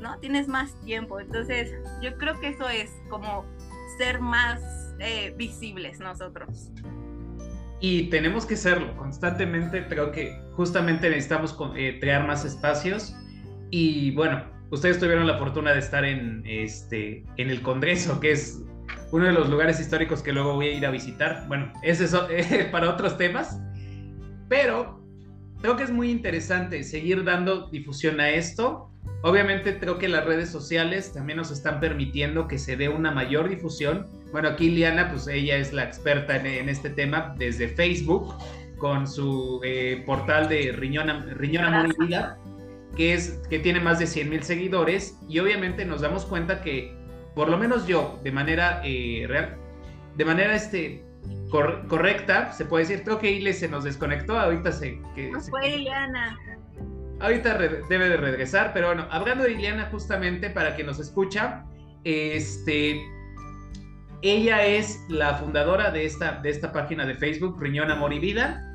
[0.00, 0.18] ¿no?
[0.18, 1.20] Tienes más tiempo.
[1.20, 3.44] Entonces, yo creo que eso es como
[3.98, 4.60] ser más
[4.98, 6.70] eh, visibles nosotros.
[7.80, 13.16] Y tenemos que serlo constantemente, creo que justamente necesitamos eh, crear más espacios
[13.70, 18.62] y bueno, ustedes tuvieron la fortuna de estar en, este, en el Congreso, que es
[19.12, 21.44] uno de los lugares históricos que luego voy a ir a visitar.
[21.48, 23.60] Bueno, ese es eh, para otros temas,
[24.48, 25.02] pero
[25.60, 28.90] creo que es muy interesante seguir dando difusión a esto
[29.22, 33.50] Obviamente creo que las redes sociales también nos están permitiendo que se dé una mayor
[33.50, 34.06] difusión.
[34.32, 38.34] Bueno, aquí Liana, pues ella es la experta en, este tema desde Facebook
[38.78, 41.94] con su eh, portal de Riñón, Riñón Amor
[42.96, 46.96] que, es, que tiene más de 100 mil seguidores y obviamente nos damos cuenta que
[47.34, 49.56] por lo menos yo, de manera eh, real,
[50.16, 51.04] de manera este,
[51.50, 55.00] correcta, se puede decir, creo que Ile se nos desconectó, ahorita se...
[55.14, 56.38] Que, no fue Ileana.
[57.20, 61.64] Ahorita debe de regresar, pero bueno, hablando de Ileana justamente para que nos escucha,
[62.04, 63.00] este,
[64.22, 68.66] ella es la fundadora de esta, de esta página de Facebook, Riñón, Amor y Vida,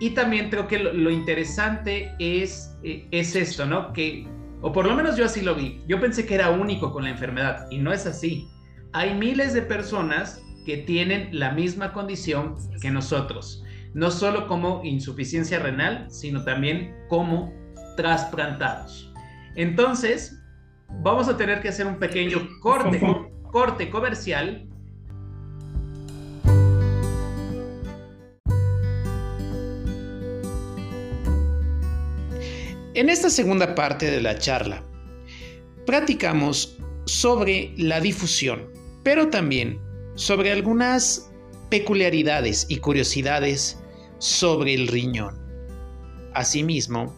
[0.00, 3.92] y también creo que lo, interesante es, eh, es esto, ¿no?
[3.92, 4.26] Que,
[4.62, 7.10] o por lo menos yo así lo vi, yo pensé que era único con la
[7.10, 8.48] enfermedad, y no es así.
[8.92, 15.58] Hay miles de personas que tienen la misma condición que nosotros, no solo como insuficiencia
[15.58, 17.52] renal, sino también como
[17.96, 19.12] trasplantados.
[19.56, 20.40] Entonces,
[21.02, 23.00] vamos a tener que hacer un pequeño corte,
[23.50, 24.68] corte comercial.
[32.94, 34.84] En esta segunda parte de la charla,
[35.86, 38.68] platicamos sobre la difusión,
[39.02, 39.80] pero también
[40.14, 41.32] sobre algunas
[41.70, 43.82] peculiaridades y curiosidades
[44.18, 45.40] sobre el riñón.
[46.34, 47.16] Asimismo,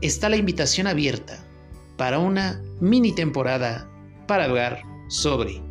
[0.00, 1.46] está la invitación abierta
[1.96, 3.88] para una mini temporada
[4.26, 5.62] para hablar sobre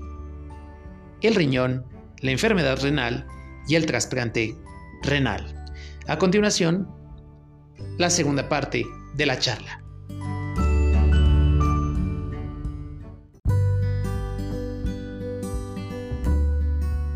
[1.22, 1.86] el riñón,
[2.22, 3.28] la enfermedad renal
[3.68, 4.56] y el trasplante
[5.04, 5.66] renal.
[6.08, 6.95] A continuación,
[7.98, 9.82] la segunda parte de la charla.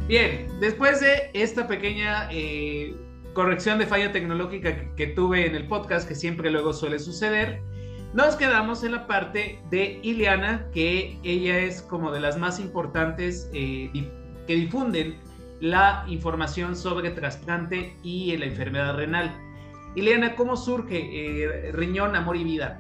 [0.10, 2.96] Bien, después de esta pequeña eh,
[3.34, 7.62] corrección de falla tecnológica que, tuve en el podcast, que siempre luego suele suceder,
[8.16, 13.52] nos quedamos en la parte de Ileana, que ella es como de las más importantes
[13.54, 13.92] eh,
[14.48, 15.16] que difunden
[15.62, 19.32] la información sobre trasplante y la enfermedad renal.
[19.96, 22.80] Ileana, ¿cómo surge eh, Riñón, Amor y Vida?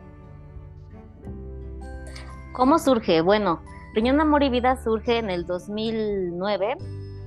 [2.53, 3.21] ¿Cómo surge?
[3.21, 3.61] Bueno,
[3.93, 6.77] Riñón, Amor y Vida surge en el 2009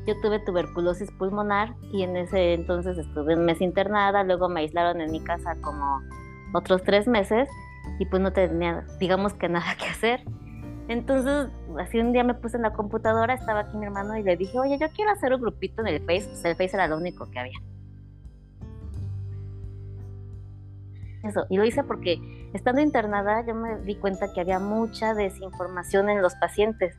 [0.07, 5.01] yo tuve tuberculosis pulmonar y en ese entonces estuve un mes internada, luego me aislaron
[5.01, 6.01] en mi casa como
[6.53, 7.49] otros tres meses
[7.99, 10.25] y pues no tenía, digamos que nada que hacer.
[10.89, 14.37] Entonces, así un día me puse en la computadora, estaba aquí mi hermano y le
[14.37, 16.97] dije, oye, yo quiero hacer un grupito en el Face, pues el Face era lo
[16.97, 17.59] único que había.
[21.23, 22.19] Eso, y lo hice porque
[22.53, 26.99] estando internada yo me di cuenta que había mucha desinformación en los pacientes.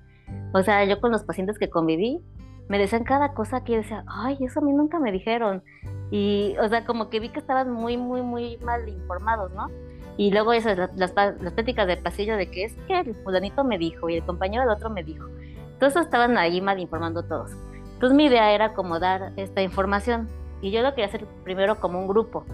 [0.54, 2.22] O sea, yo con los pacientes que conviví,
[2.70, 5.64] me decían cada cosa que yo decía, ay, eso a mí nunca me dijeron.
[6.12, 9.68] Y, o sea, como que vi que estaban muy, muy, muy mal informados, ¿no?
[10.16, 13.78] Y luego esas, las, las, pláticas del pasillo de que es que el fulanito me
[13.78, 15.28] dijo y el compañero del otro me dijo.
[15.74, 17.52] Entonces estaban ahí mal informando todos.
[17.96, 20.30] Entonces mi idea era como dar esta información.
[20.62, 22.46] Y yo lo quería hacer primero como un grupo.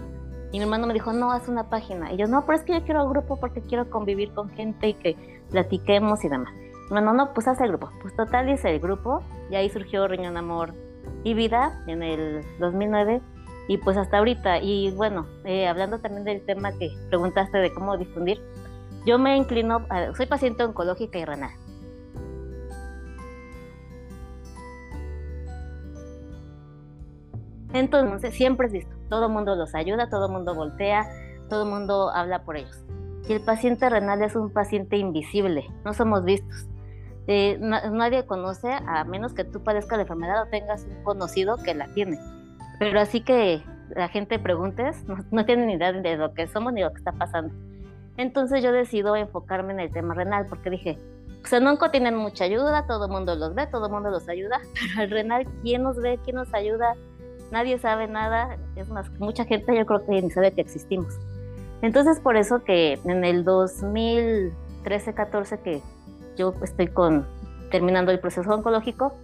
[0.52, 2.12] Y mi hermano me dijo, no, haz una página.
[2.12, 4.94] Y yo, no, pero es que yo quiero grupo porque quiero convivir con gente y
[4.94, 6.52] que platiquemos y demás.
[6.88, 7.90] Bueno, no, pues hace el grupo.
[8.02, 10.74] Pues total hice el grupo y ahí surgió Riñón Amor
[11.22, 13.20] y Vida en el 2009
[13.68, 14.58] y pues hasta ahorita.
[14.58, 18.42] Y bueno, eh, hablando también del tema que preguntaste de cómo difundir,
[19.06, 19.86] yo me inclino,
[20.16, 21.50] soy paciente oncológica y renal.
[27.72, 31.06] Entonces siempre es visto, todo el mundo los ayuda, todo el mundo voltea,
[31.48, 32.84] todo el mundo habla por ellos.
[33.28, 36.66] Y el paciente renal es un paciente invisible, no somos vistos.
[37.26, 41.74] Eh, nadie conoce a menos que tú padezcas la enfermedad o tengas un conocido que
[41.74, 42.18] la tiene.
[42.80, 43.62] Pero así que
[43.94, 47.12] la gente preguntes, no, tienen ni idea de lo que somos ni lo que está
[47.12, 47.54] pasando.
[48.16, 50.98] Entonces yo decido enfocarme en el tema renal porque dije,
[51.40, 54.28] pues en onco tienen mucha ayuda, todo el mundo los ve, todo el mundo los
[54.28, 56.18] ayuda, pero el renal, ¿quién nos ve?
[56.24, 56.96] ¿Quién nos ayuda?
[57.50, 61.18] Nadie sabe nada, es más, mucha gente yo creo que ni sabe que existimos.
[61.82, 65.82] Entonces por eso que en el 2013-14 que
[66.36, 67.26] yo estoy con,
[67.70, 69.14] terminando el proceso oncológico,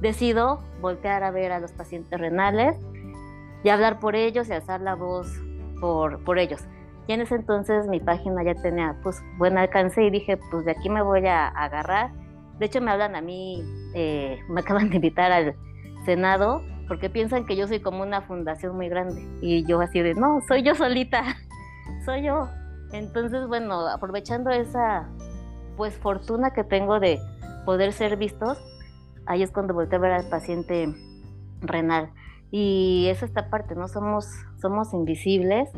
[0.00, 2.74] decido voltear a ver a los pacientes renales
[3.62, 5.28] y hablar por ellos y alzar la voz
[5.80, 6.62] por, por ellos.
[7.06, 10.72] Y en ese entonces mi página ya tenía pues buen alcance y dije, pues de
[10.72, 12.10] aquí me voy a, agarrar.
[12.58, 13.62] De hecho me hablan a mí,
[13.94, 15.54] eh, me acaban de invitar al
[16.04, 19.26] Senado porque piensan que yo soy como una fundación muy grande.
[19.40, 21.22] Y yo así de, no, soy yo solita,
[22.04, 22.48] soy yo.
[22.92, 25.08] Entonces, bueno, aprovechando esa
[25.76, 27.18] pues fortuna que tengo de
[27.64, 28.58] poder ser vistos,
[29.26, 30.94] ahí es cuando volteo a ver al paciente
[31.60, 32.10] renal.
[32.50, 33.88] Y es esta parte, ¿no?
[33.88, 34.26] Somos,
[34.60, 35.68] somos invisibles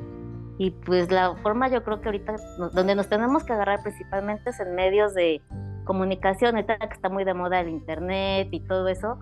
[0.58, 2.36] y pues la forma yo creo que ahorita
[2.72, 5.40] donde nos tenemos que agarrar principalmente es en medios de
[5.84, 9.18] comunicación, que está muy de moda el internet y todo eso,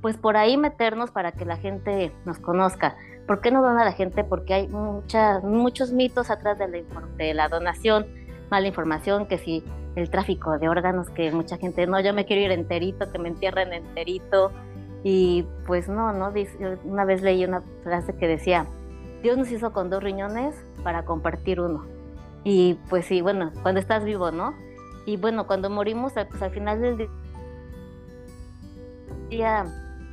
[0.00, 2.96] pues por ahí meternos para que la gente nos conozca.
[3.26, 4.24] ¿Por qué no dona la gente?
[4.24, 6.82] Porque hay muchas, muchos mitos atrás de la,
[7.16, 8.06] de la donación,
[8.50, 9.64] mala información, que si
[9.96, 13.28] el tráfico de órganos que mucha gente, no, yo me quiero ir enterito, que me
[13.28, 14.52] entierren enterito.
[15.02, 16.32] Y pues no, ¿no?
[16.84, 18.66] Una vez leí una frase que decía,
[19.22, 21.84] Dios nos hizo con dos riñones para compartir uno.
[22.44, 24.54] Y pues sí, bueno, cuando estás vivo, ¿no?
[25.04, 27.08] Y bueno, cuando morimos, pues al final del
[29.28, 29.64] día,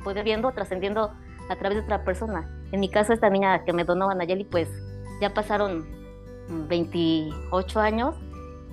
[0.04, 1.10] pues viendo, trascendiendo
[1.48, 2.48] a través de otra persona.
[2.70, 4.68] En mi caso, esta niña que me donó a Nayeli, pues
[5.20, 5.86] ya pasaron
[6.48, 8.14] 28 años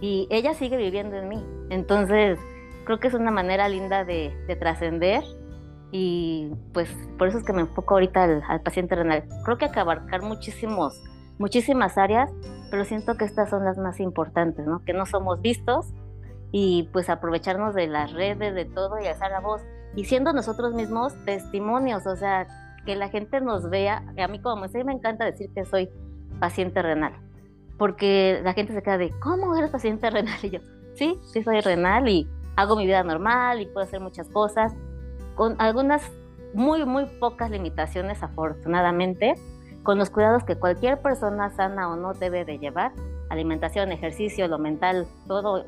[0.02, 1.44] y ella sigue viviendo en mí.
[1.70, 2.40] Entonces,
[2.86, 5.24] creo que es una manera linda de, trascender
[5.92, 9.24] y pues por eso es que me enfoco ahorita al, paciente renal.
[9.46, 11.02] Creo que hay que abarcar muchísimos,
[11.38, 12.32] muchísimas áreas,
[12.70, 14.84] pero siento que estas son las más importantes, ¿no?
[14.84, 15.94] Que no somos vistos
[16.52, 19.62] y pues aprovecharnos de las redes, de todo y alzar la voz.
[19.96, 22.48] Y siendo nosotros mismos testimonios, o sea,
[22.86, 24.04] que la gente nos vea.
[24.18, 25.90] A mí como me me encanta decir que soy
[26.40, 27.14] paciente renal
[27.82, 30.38] porque la gente se queda de, ¿cómo eres paciente renal?
[30.44, 30.60] Y yo,
[30.94, 34.76] sí, sí soy renal y hago mi vida normal y puedo hacer muchas cosas,
[35.34, 36.04] con algunas
[36.54, 39.34] muy, muy pocas limitaciones afortunadamente,
[39.82, 42.92] con los cuidados que cualquier persona sana o no debe de llevar,
[43.30, 45.66] alimentación, ejercicio, lo mental, todo,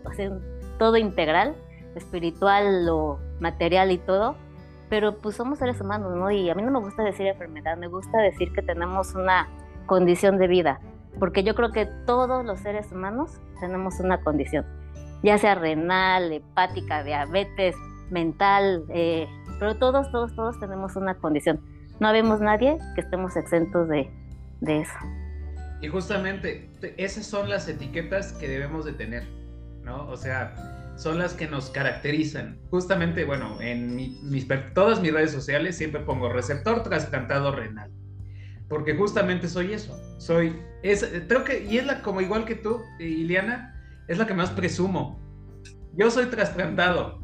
[0.78, 1.56] todo integral,
[1.96, 4.36] espiritual, lo material y todo,
[4.90, 6.32] pero pues somos seres humanos, ¿no?
[6.32, 9.48] Y a mí no me gusta decir enfermedad, me gusta decir que tenemos una
[9.86, 10.80] condición de vida
[11.20, 14.66] porque yo creo que todos los seres humanos tenemos una condición,
[15.22, 17.76] ya sea renal, hepática, diabetes,
[18.10, 19.28] mental, eh,
[19.60, 21.62] pero todos, todos, todos tenemos una condición.
[22.00, 24.10] No vemos nadie que estemos exentos de,
[24.62, 24.98] de eso.
[25.82, 29.28] Y justamente esas son las etiquetas que debemos de tener,
[29.84, 30.08] ¿no?
[30.08, 30.54] O sea,
[30.96, 32.60] son las que nos caracterizan.
[32.70, 37.92] Justamente, bueno, en mis, todas mis redes sociales siempre pongo receptor trasplantado renal
[38.74, 39.96] porque justamente soy eso.
[40.18, 44.34] Soy, es, creo que, y es la, como igual que tú, Iliana, es la que
[44.34, 45.20] más presumo.
[45.94, 47.22] Yo soy trasplantado.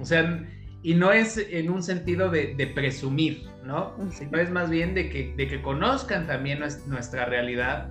[0.00, 0.46] O sea,
[0.82, 3.96] y no es en un sentido de, presumir, ¿no?
[4.12, 7.90] Sino es más bien de que, de que conozcan también nuestra realidad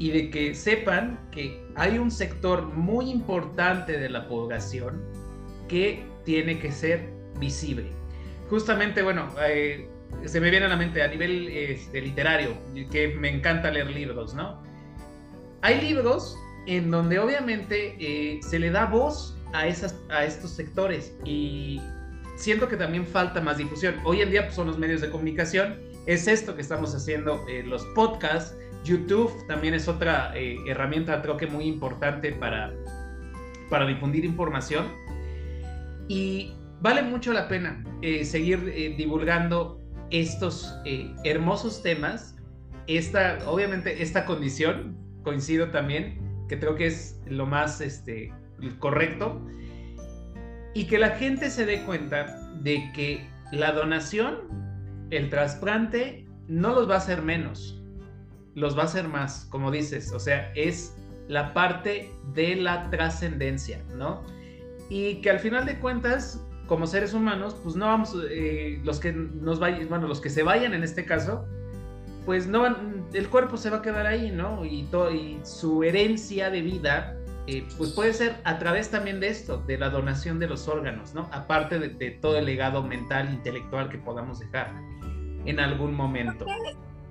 [0.00, 5.04] y de que sepan que hay un sector muy importante de la población
[5.68, 7.92] que tiene que ser visible.
[8.48, 9.90] Justamente, bueno, eh,
[10.24, 12.56] se me viene a la mente a nivel este, literario,
[12.90, 14.62] que me encanta leer libros, ¿no?
[15.60, 16.34] Hay libros
[16.66, 21.78] en donde obviamente eh, se le da voz a, esas, a estos sectores y
[22.36, 23.96] siento que también falta más difusión.
[24.04, 27.62] Hoy en día pues, son los medios de comunicación, es esto que estamos haciendo, eh,
[27.66, 32.72] los podcasts, YouTube también es otra eh, herramienta creo que muy importante para,
[33.68, 34.86] para difundir información.
[36.08, 37.84] Y vale mucho la pena
[38.24, 42.36] seguir divulgando estos eh, hermosos temas,
[42.86, 46.18] esta, obviamente esta condición, coincido también,
[46.48, 48.32] que creo que es lo más este,
[48.78, 49.40] correcto,
[50.74, 56.88] y que la gente se dé cuenta de que la donación, el trasplante, no los
[56.88, 57.79] va a hacer menos,
[58.54, 60.94] los va a hacer más, como dices, o sea, es
[61.28, 64.22] la parte de la trascendencia, ¿no?
[64.88, 69.12] Y que al final de cuentas, como seres humanos, pues no vamos, eh, los que
[69.12, 71.46] nos vayan, bueno, los que se vayan en este caso,
[72.26, 74.64] pues no van, el cuerpo se va a quedar ahí, ¿no?
[74.64, 74.88] Y,
[75.44, 79.90] su herencia de vida, eh, pues puede ser a través también de esto, de la
[79.90, 81.28] donación de los órganos, ¿no?
[81.32, 84.74] Aparte de, todo el legado mental, intelectual que podamos dejar
[85.44, 86.44] en algún momento.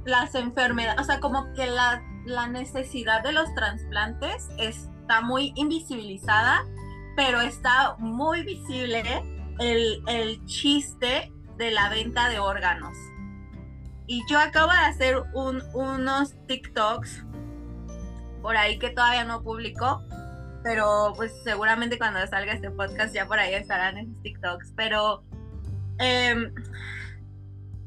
[0.06, 6.66] Las enfermedades, o sea, como que la, la necesidad de los trasplantes está muy invisibilizada,
[7.16, 9.04] pero está muy visible
[9.60, 12.98] el, chiste de la venta de órganos.
[14.08, 17.26] Y yo acabo de hacer unos TikToks
[18.42, 20.04] por ahí que todavía no publico,
[20.64, 24.74] pero pues seguramente cuando salga este podcast ya por ahí estarán esos TikToks.
[24.76, 25.24] Pero
[26.00, 26.54] em,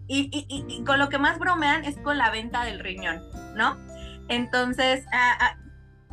[0.09, 3.23] y, con lo que más bromean es con la venta del riñón,
[3.55, 3.79] ¿no?
[4.29, 5.05] Entonces,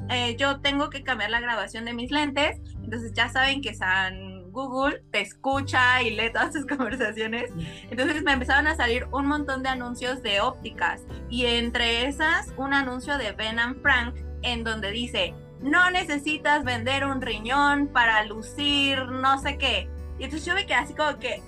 [0.09, 4.51] eh, yo tengo que cambiar la grabación de mis lentes, entonces ya saben que San
[4.51, 7.51] Google te escucha y lee todas tus conversaciones.
[7.89, 12.73] Entonces me empezaron a salir un montón de anuncios de ópticas y entre esas un
[12.73, 19.39] anuncio de Ben Frank en donde dice, no necesitas vender un riñón para lucir no
[19.39, 19.89] sé qué.
[20.17, 21.41] Y entonces yo me quedé así como que,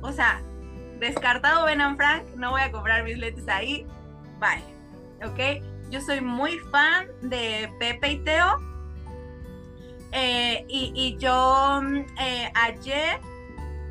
[0.00, 0.42] o sea,
[1.02, 3.86] descartado Ben Frank, no voy a comprar mis lentes ahí,
[4.38, 5.62] bye, ¿ok?
[5.90, 8.56] Yo soy muy fan de Pepe y Teo,
[10.12, 13.20] eh, y, yo mm, eh, ayer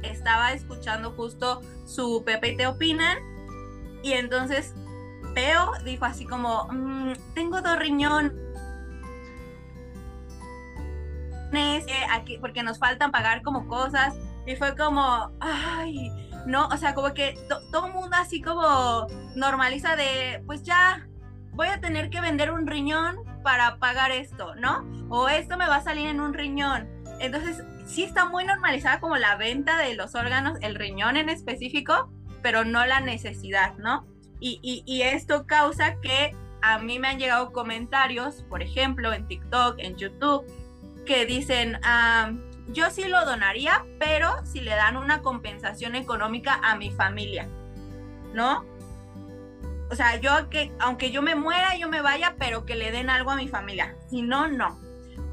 [0.04, 3.18] estaba escuchando justo su Pepe y te opinan
[4.04, 4.74] y entonces
[5.34, 8.40] Peo dijo así como, mm, tengo dos riñón.
[12.12, 14.14] aquí, porque nos faltan pagar como cosas.
[14.46, 16.10] Y fue como, ay,
[16.46, 17.38] no, o sea, como que
[17.72, 21.08] todo el mundo así como normaliza de, pues ya,
[21.54, 24.86] voy a tener que vender un riñón para pagar esto, ¿no?
[25.10, 26.88] O esto me va a salir en un riñón.
[27.20, 32.10] Entonces, sí está muy normalizada como la venta de los órganos, el riñón en específico,
[32.42, 34.08] pero no la necesidad, ¿no?
[34.40, 39.76] Y, y, esto causa que a mí me han llegado comentarios, por ejemplo, en TikTok,
[39.78, 40.44] en YouTube,
[41.06, 42.32] que dicen, ah,
[42.72, 47.48] yo sí lo donaría, pero si le dan una compensación económica a mi familia,
[48.34, 48.66] ¿no?
[49.90, 53.10] O sea, yo que, aunque yo me muera, yo me vaya, pero que le den
[53.10, 53.96] algo a mi familia.
[54.10, 54.80] Si no, no.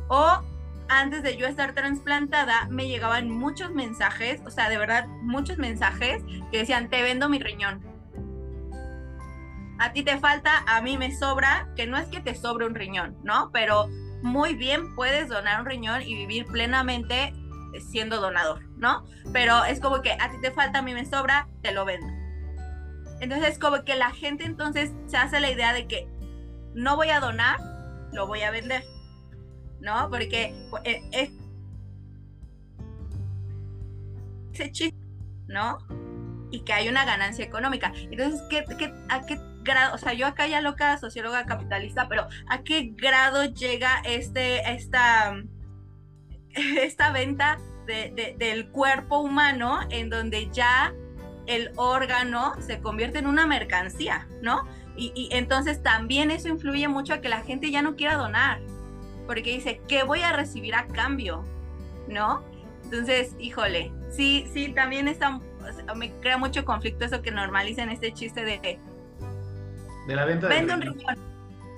[0.09, 0.43] O
[0.89, 6.25] antes de yo estar trasplantada, me llegaban muchos mensajes, o sea, de verdad, muchos mensajes
[6.51, 7.87] que decían, te vendo mi riñón.
[9.79, 12.75] A ti te falta, a mí me sobra, que no es que te sobre un
[12.75, 13.51] riñón, ¿no?
[13.53, 13.89] Pero
[14.23, 17.33] muy bien puedes donar un riñón y vivir plenamente
[17.91, 19.05] siendo donador, ¿no?
[19.33, 22.07] Pero es como que a ti te falta, a mí me sobra, te lo vendo.
[23.21, 26.09] Entonces, como que la gente entonces se hace la idea de que
[26.75, 27.59] no voy a donar,
[28.13, 28.85] lo voy a vender,
[29.81, 30.09] ¿no?
[30.11, 30.55] Porque
[30.85, 31.31] eh, es
[34.53, 34.99] ese chiste,
[35.47, 35.79] ¿no?
[36.51, 37.93] Y que hay una ganancia económica.
[38.11, 39.39] Entonces, ¿qué, qué, a qué
[39.69, 44.73] grado, o sea, yo acá ya loca socióloga capitalista, pero ¿a qué grado llega este,
[44.73, 45.41] esta,
[46.51, 50.93] esta venta del cuerpo humano en donde ya
[51.47, 54.69] el órgano se convierte en una mercancía, ¿no?
[54.95, 58.61] Y, y, entonces también eso influye mucho a que la gente ya no quiera donar,
[59.27, 61.45] porque dice, ¿qué voy a recibir a cambio?
[62.09, 62.43] ¿No?
[62.85, 65.41] Entonces, híjole, sí, sí, también está,
[65.95, 68.61] me crea mucho conflicto eso que normalicen este chiste de
[70.09, 71.17] de la venta de un riñón.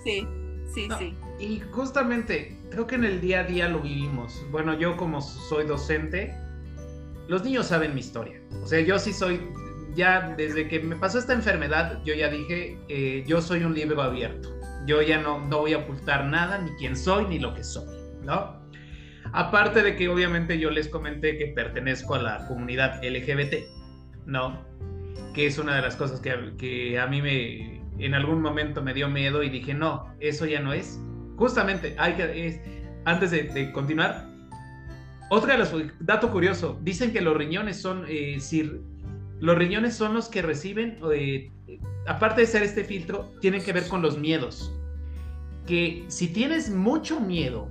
[0.05, 0.27] Sí,
[0.73, 1.17] sí, sí.
[1.41, 4.47] Y justamente, creo que en el día a día lo vivimos.
[4.51, 6.35] Bueno, yo como soy docente,
[7.29, 8.41] los niños saben mi historia.
[8.63, 9.41] O sea, yo sí soy,
[9.95, 14.01] ya desde que me pasó esta enfermedad, yo ya dije, eh, yo soy un libro
[14.01, 14.49] abierto.
[14.87, 17.99] Yo ya no, no voy a ocultar nada, ni quién soy, ni lo que soy,
[18.23, 18.61] ¿no?
[19.33, 23.67] Aparte de que obviamente yo les comenté que pertenezco a la comunidad LGBT,
[24.27, 24.65] ¿no?
[25.35, 28.95] Que es una de las cosas que, que a mí me, en algún momento me
[28.95, 31.01] dio miedo y dije, no, eso ya no es.
[31.37, 32.63] Justamente, hay que,
[33.05, 34.29] antes de, continuar,
[35.31, 38.39] otra de dato curioso, dicen que los riñones son, eh,
[39.39, 41.51] los riñones son los que reciben, eh,
[42.07, 44.75] aparte de ser este filtro, tienen que ver con los miedos.
[45.67, 47.69] Que si tienes mucho miedo,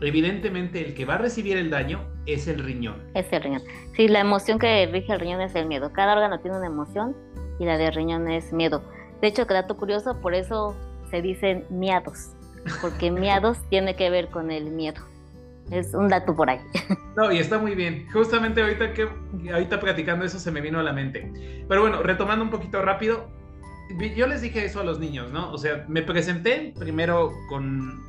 [0.00, 3.02] evidentemente el que va a recibir el daño es el riñón.
[3.14, 3.62] Es el riñón.
[3.94, 5.92] Sí, la emoción que rige el riñón es el miedo.
[5.92, 7.16] Cada órgano tiene una emoción
[7.58, 8.82] y la de riñón es miedo.
[9.26, 10.76] De hecho, dato curioso, por eso
[11.10, 12.30] se dicen miados,
[12.80, 15.02] porque miados tiene que ver con el miedo.
[15.68, 16.60] Es un dato por ahí.
[17.16, 18.06] No, y está muy bien.
[18.12, 19.08] Justamente ahorita que
[19.52, 21.64] ahorita platicando eso se me vino a la mente.
[21.66, 23.28] Pero bueno, retomando un poquito rápido,
[24.14, 25.50] yo les dije eso a los niños, ¿no?
[25.50, 28.00] O sea, me presenté primero con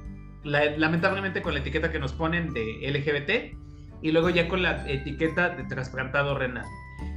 [0.43, 3.57] lamentablemente con la etiqueta que nos ponen de LGBT
[4.03, 6.65] y luego ya con la etiqueta de trasplantado renal.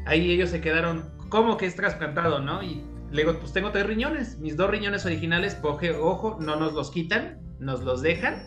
[0.07, 2.63] Ahí ellos se quedaron, ¿cómo que es trasplantado, no?
[2.63, 4.39] Y le digo, pues tengo tres riñones.
[4.39, 8.47] Mis dos riñones originales, ojo, no nos los quitan, nos los dejan.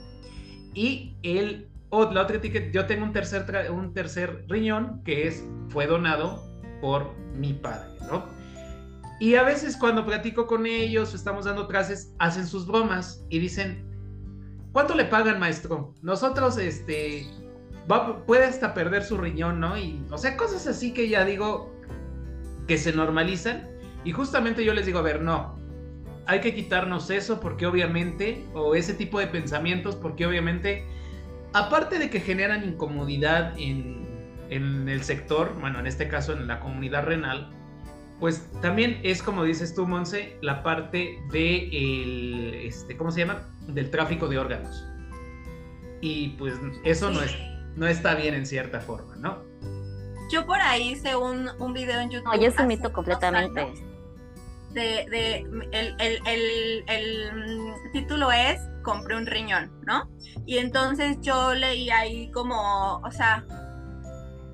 [0.74, 5.86] Y el, la otra etiqueta, yo tengo un tercer, un tercer riñón que es, fue
[5.86, 6.42] donado
[6.82, 8.26] por mi padre, ¿no?
[9.20, 13.86] Y a veces cuando platico con ellos, estamos dando clases, hacen sus bromas y dicen,
[14.72, 15.94] ¿cuánto le pagan, maestro?
[16.02, 17.28] Nosotros, este,
[17.92, 19.78] va, puede hasta perder su riñón, ¿no?
[19.78, 21.72] Y, o sea, cosas así que ya digo
[22.68, 23.73] que se normalizan
[24.04, 25.58] y justamente yo les digo, a ver, no,
[26.26, 30.86] hay que quitarnos eso porque obviamente, o ese tipo de pensamientos, porque obviamente,
[31.54, 34.04] aparte de que generan incomodidad en,
[34.50, 37.50] el sector, bueno, en este caso en la comunidad renal,
[38.20, 43.50] pues también es como dices tú, Monse, la parte de el, este, ¿cómo se llama?
[43.68, 44.86] Del tráfico de órganos.
[46.02, 47.36] Y pues eso no, es,
[47.76, 49.42] no está bien en cierta forma, ¿no?
[50.32, 52.28] Yo por ahí hice un, un video en YouTube.
[52.28, 53.74] No, yo se mito completamente
[54.74, 60.10] de, el, título es Compré un riñón, ¿no?
[60.46, 63.46] Y entonces yo leí ahí como, o sea,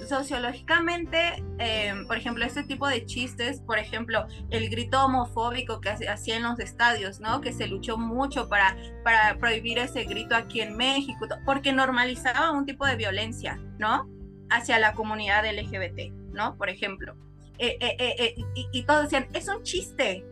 [0.08, 6.38] sociológicamente, em, por ejemplo, este tipo de chistes, por ejemplo, el grito homofóbico que hacía
[6.38, 7.42] en los estadios, ¿no?
[7.42, 12.66] Que se luchó mucho para, para prohibir ese grito aquí en México, porque normalizaba un
[12.66, 14.08] tipo de violencia, ¿no?
[14.50, 16.58] Hacia la comunidad LGBT, ¿no?
[16.58, 17.16] Por ejemplo.
[17.60, 20.26] Eh, eh, eh, y, todos decían, es un chiste.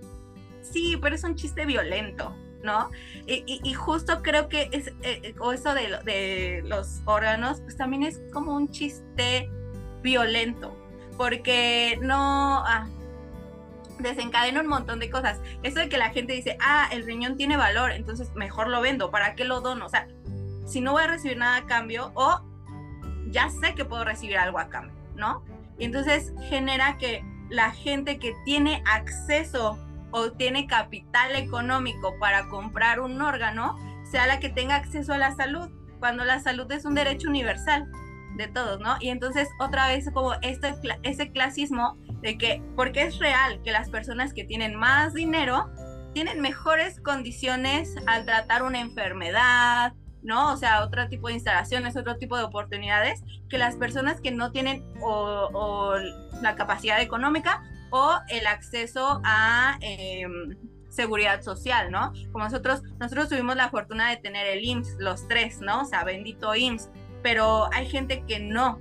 [0.61, 2.89] Sí, pero es un chiste violento, ¿no?
[3.25, 4.91] Y, justo creo que es,
[5.39, 9.49] o eso de, de, los órganos, pues también es como un chiste
[10.01, 10.75] violento,
[11.17, 12.87] porque no, ah,
[13.99, 15.39] desencadena un montón de cosas.
[15.63, 19.11] Eso de que la gente dice, ah, el riñón tiene valor, entonces mejor lo vendo,
[19.11, 19.85] ¿para qué lo dono?
[19.85, 20.07] O sea,
[20.65, 22.41] si no voy a recibir nada a cambio, o
[23.27, 25.43] ya sé que puedo recibir algo a cambio, ¿no?
[25.77, 29.77] Y entonces genera que la gente que tiene acceso
[30.11, 33.77] o tiene capital económico para comprar un órgano
[34.09, 35.69] sea la que tenga acceso a la salud,
[35.99, 37.89] cuando la salud es un derecho universal
[38.35, 38.95] de todos, ¿no?
[39.01, 43.89] Y entonces otra vez como este, ese clasismo de que, porque es real que las
[43.89, 45.69] personas que tienen más dinero
[46.13, 50.51] tienen mejores condiciones al tratar una enfermedad, ¿no?
[50.51, 54.51] O sea, otro tipo de instalaciones, otro tipo de oportunidades que las personas que no
[54.51, 55.95] tienen o,
[56.41, 60.55] la capacidad económica o el acceso a em,
[60.89, 62.13] seguridad social, ¿no?
[62.31, 65.81] Como nosotros, nosotros tuvimos la fortuna de tener el IMSS, los tres, ¿no?
[65.81, 66.89] O sea, bendito IMSS,
[67.23, 68.79] pero hay gente que no,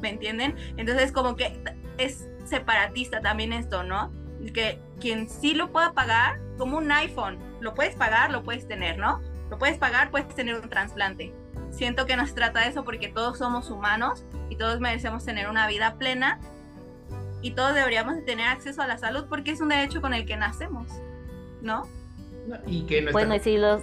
[0.00, 0.56] ¿me entienden?
[0.76, 1.62] Entonces, como que
[1.98, 4.12] es separatista también esto, ¿no?
[4.52, 8.98] Que quien sí lo pueda pagar, como un iPhone, lo puedes pagar, lo puedes tener,
[8.98, 9.20] ¿no?
[9.52, 11.34] Lo puedes pagar, puedes tener un trasplante.
[11.72, 15.66] Siento que nos trata de eso porque todos somos humanos y todos merecemos tener una
[15.66, 16.40] vida plena
[17.42, 20.24] y todos deberíamos de tener acceso a la salud porque es un derecho con el
[20.24, 20.88] que nacemos,
[21.60, 21.86] ¿no?
[22.66, 23.82] y que Bueno, y si los,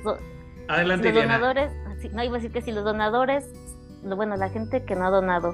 [0.68, 1.72] Adelante, donadores,
[2.14, 3.46] no iba a decir que si los donadores,
[4.02, 5.54] bueno, la gente que no ha donado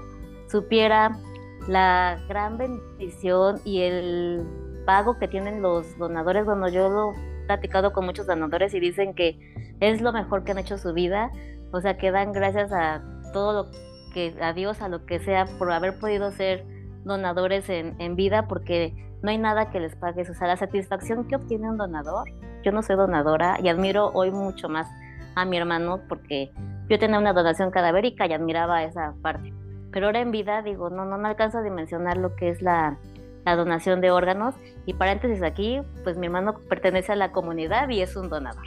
[0.49, 1.19] supiera
[1.67, 4.47] la gran bendición y el
[4.85, 6.45] pago que tienen los donadores.
[6.45, 9.37] Bueno, yo lo he platicado con muchos donadores y dicen que
[9.79, 11.31] es lo mejor que han hecho su vida.
[11.71, 13.01] O sea, que dan gracias a
[13.33, 13.71] todo lo
[14.13, 16.63] que, a Dios, a lo que sea, por haber podido ser
[17.03, 20.21] donadores en, en vida, porque no hay nada que les pague.
[20.21, 22.29] O sea, la satisfacción que obtiene un donador.
[22.63, 24.87] Yo no soy donadora y admiro hoy mucho más
[25.35, 26.51] a mi hermano porque
[26.89, 29.53] yo tenía una donación cadavérica y admiraba esa parte
[29.95, 32.97] pero ahora en vida digo, no, no, no alcanzo a dimensionar lo que es la,
[33.45, 34.53] donación de órganos.
[34.85, 38.65] Y paréntesis aquí, pues mi hermano pertenece a la comunidad y es un donador.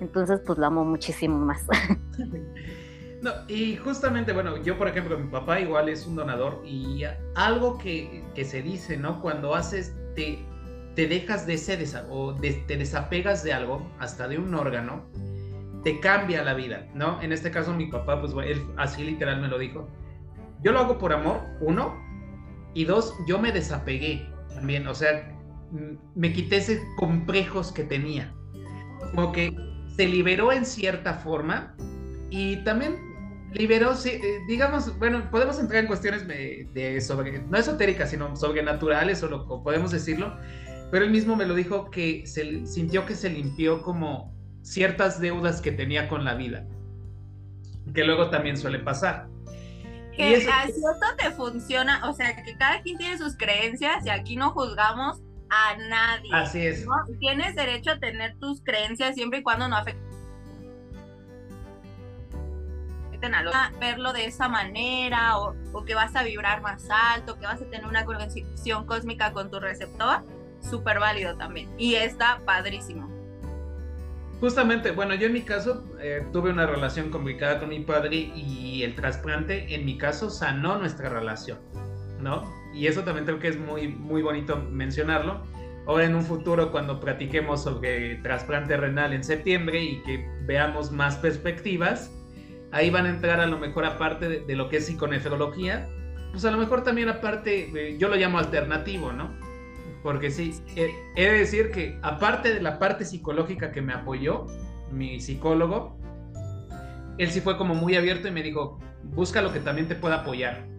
[0.00, 1.66] Entonces, pues lo amo muchísimo más.
[3.20, 7.02] No, y justamente, bueno, yo por ejemplo, mi papá igual es un donador y
[7.34, 9.20] algo que, se dice, ¿no?
[9.20, 10.38] Cuando haces, te,
[10.94, 11.76] te dejas de ese
[12.10, 15.04] o te desapegas de algo, hasta de un órgano,
[15.82, 17.20] te cambia la vida, ¿no?
[17.20, 19.88] En este caso mi papá, pues él así literal me lo dijo,
[20.62, 21.96] yo lo hago por amor, uno,
[22.74, 25.36] y dos, yo me desapegué también, o sea,
[26.14, 28.32] me quité esos complejos que tenía.
[29.14, 29.54] Como que
[29.98, 31.74] se liberó en cierta forma
[32.30, 33.00] y también
[33.52, 39.28] liberó, eh, digamos, bueno, podemos entrar en cuestiones de, sobre, no esotéricas, sino sobrenaturales o
[39.28, 40.36] lo podemos decirlo,
[40.92, 44.32] pero él mismo me lo dijo que se sintió que se limpió como
[44.62, 46.64] ciertas deudas que tenía con la vida,
[47.92, 49.26] que luego también suele pasar.
[50.16, 54.36] Que así esto te funciona, o sea, que cada quien tiene sus creencias y aquí
[54.36, 55.20] no juzgamos
[55.50, 56.30] a nadie.
[56.32, 56.86] Así es.
[57.20, 60.08] Tienes derecho a tener tus creencias siempre y cuando no afecten
[63.34, 67.60] a verlo de esa manera o, o, que vas a vibrar más alto, que vas
[67.60, 70.22] a tener una conexión cósmica con tu receptor,
[70.60, 71.68] súper válido también.
[71.78, 73.08] Y está padrísimo.
[74.40, 78.84] Justamente, bueno, yo en mi caso eh, tuve una relación complicada con mi padre y
[78.84, 81.58] el trasplante en mi caso sanó nuestra relación,
[82.20, 82.57] ¿no?
[82.78, 85.42] Y eso también creo que es muy, muy bonito mencionarlo.
[85.88, 91.16] Ahora en un futuro cuando platiquemos sobre trasplante renal en septiembre y que veamos más
[91.16, 92.12] perspectivas,
[92.70, 95.88] ahí van a entrar a lo mejor aparte de, lo que es psiconefrología,
[96.30, 99.34] pues a lo mejor también aparte, yo lo llamo alternativo, ¿no?
[100.04, 104.46] Porque sí, he, de decir que aparte de la parte psicológica que me apoyó,
[104.92, 105.98] mi psicólogo,
[107.18, 110.20] él sí fue como muy abierto y me dijo, busca lo que también te pueda
[110.20, 110.77] apoyar.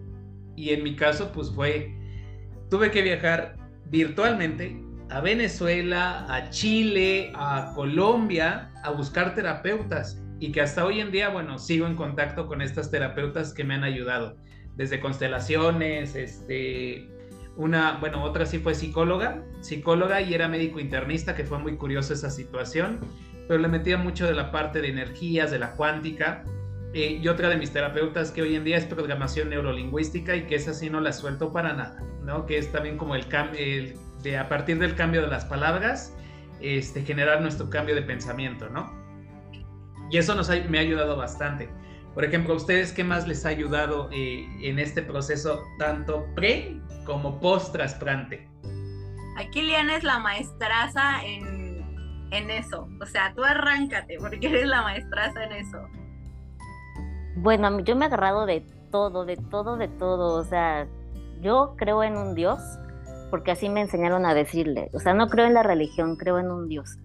[0.56, 1.94] Y en mi caso, pues fue,
[2.68, 4.80] tuve que viajar virtualmente
[5.10, 10.22] a Venezuela, a Chile, a Colombia, a buscar terapeutas.
[10.38, 13.74] Y que hasta hoy en día, bueno, sigo en contacto con estas terapeutas que me
[13.74, 14.36] han ayudado.
[14.76, 17.08] Desde constelaciones, este,
[17.56, 22.14] una, bueno, otra sí fue psicóloga, psicóloga y era médico internista, que fue muy curioso
[22.14, 23.00] esa situación,
[23.48, 26.44] pero le metía mucho de la parte de energías, de la cuántica.
[26.92, 30.56] Eh, y otra de mis terapeutas que hoy en día es programación neurolingüística y que
[30.56, 32.46] esa sí no la suelto para nada, ¿no?
[32.46, 33.60] Que es también como el cambio,
[34.22, 36.16] de a partir del cambio de las palabras,
[36.60, 38.92] este, generar nuestro cambio de pensamiento, ¿no?
[40.10, 41.68] Y eso nos me ha ayudado bastante.
[42.14, 46.80] Por ejemplo, ¿a ustedes qué más les ha ayudado eh, en este proceso, tanto pre
[47.04, 48.48] como post trasplante?
[49.36, 51.60] Aquí Liana es la maestraza en
[52.30, 52.88] en eso?
[53.00, 55.88] O sea, tú arráncate, porque eres la maestraza en eso.
[57.42, 60.38] Bueno, yo me he agarrado de todo, de todo, de todo.
[60.38, 60.86] O sea,
[61.40, 62.60] yo creo en un Dios,
[63.30, 64.90] porque así me enseñaron a decirle.
[64.92, 66.98] O sea, no creo en la religión, creo en un Dios.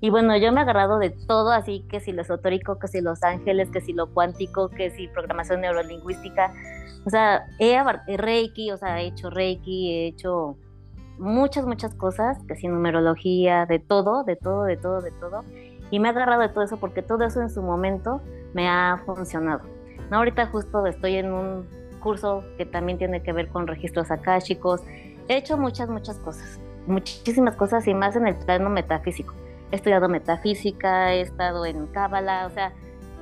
[0.00, 3.00] Y bueno, yo me he agarrado de todo, así que si lo esotérico, que si
[3.00, 6.52] los ángeles, que si lo cuántico, que si programación neurolingüística.
[7.06, 7.82] O sea, he
[8.18, 10.58] Reiki, o sea, he hecho Reiki, he hecho
[11.18, 15.44] muchas, muchas cosas, que si numerología, de todo, de todo, de todo, de todo.
[15.90, 18.20] Y me he agarrado de todo eso porque todo eso en su momento
[18.52, 19.77] me ha funcionado.
[20.10, 21.66] No, ahorita justo estoy en un
[22.00, 24.82] curso que también tiene que ver con registros akáshicos.
[25.28, 29.34] He hecho muchas, muchas cosas, muchísimas cosas y más en el plano metafísico
[29.70, 32.72] he estudiado metafísica, he estado en cábala, o sea,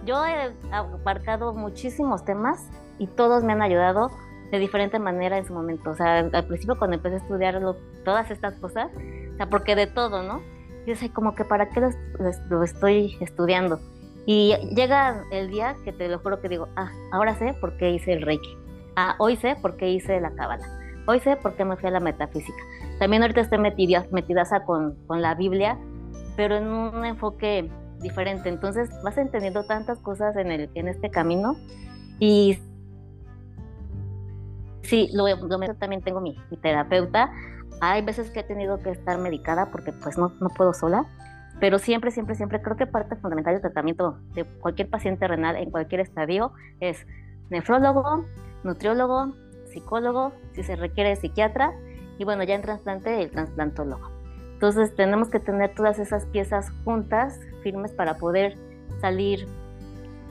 [0.04, 2.68] yo he abarcado muchísimos temas
[2.98, 4.10] y todos me han ayudado
[4.52, 5.90] de diferente manera en su momento.
[5.90, 7.60] O sea, al principio cuando empecé a estudiar
[8.04, 10.40] todas estas cosas, o sea, porque de todo, ¿no?
[10.86, 13.80] Yo sé como que para qué lo, estoy estudiando.
[14.26, 17.90] Y llega el día que te lo juro que digo, ah, ahora sé por qué
[17.90, 18.56] hice el Reiki.
[18.96, 20.66] Ah, hoy sé por qué hice la cábala.
[21.06, 22.58] Hoy sé por qué me fui a la metafísica.
[22.98, 25.78] También ahorita estoy metida, metidaza con, con la Biblia
[26.36, 27.70] pero en un enfoque
[28.00, 28.48] diferente.
[28.48, 31.56] Entonces vas entendiendo tantas cosas en, el, en este camino
[32.20, 32.58] y
[34.82, 37.32] sí, lo, lo también tengo mi, terapeuta.
[37.80, 41.04] Hay veces que he tenido que estar medicada porque pues no, no puedo sola,
[41.60, 45.70] pero siempre, siempre, siempre creo que parte fundamental del tratamiento de cualquier paciente renal en
[45.70, 47.06] cualquier estadio es
[47.48, 48.26] nefrólogo,
[48.62, 49.34] nutriólogo,
[49.66, 51.72] psicólogo, si se requiere psiquiatra
[52.18, 54.10] y bueno, ya en trasplante el trasplantólogo.
[54.52, 58.56] Entonces tenemos que tener todas esas piezas juntas, firmes, para poder
[59.00, 59.46] salir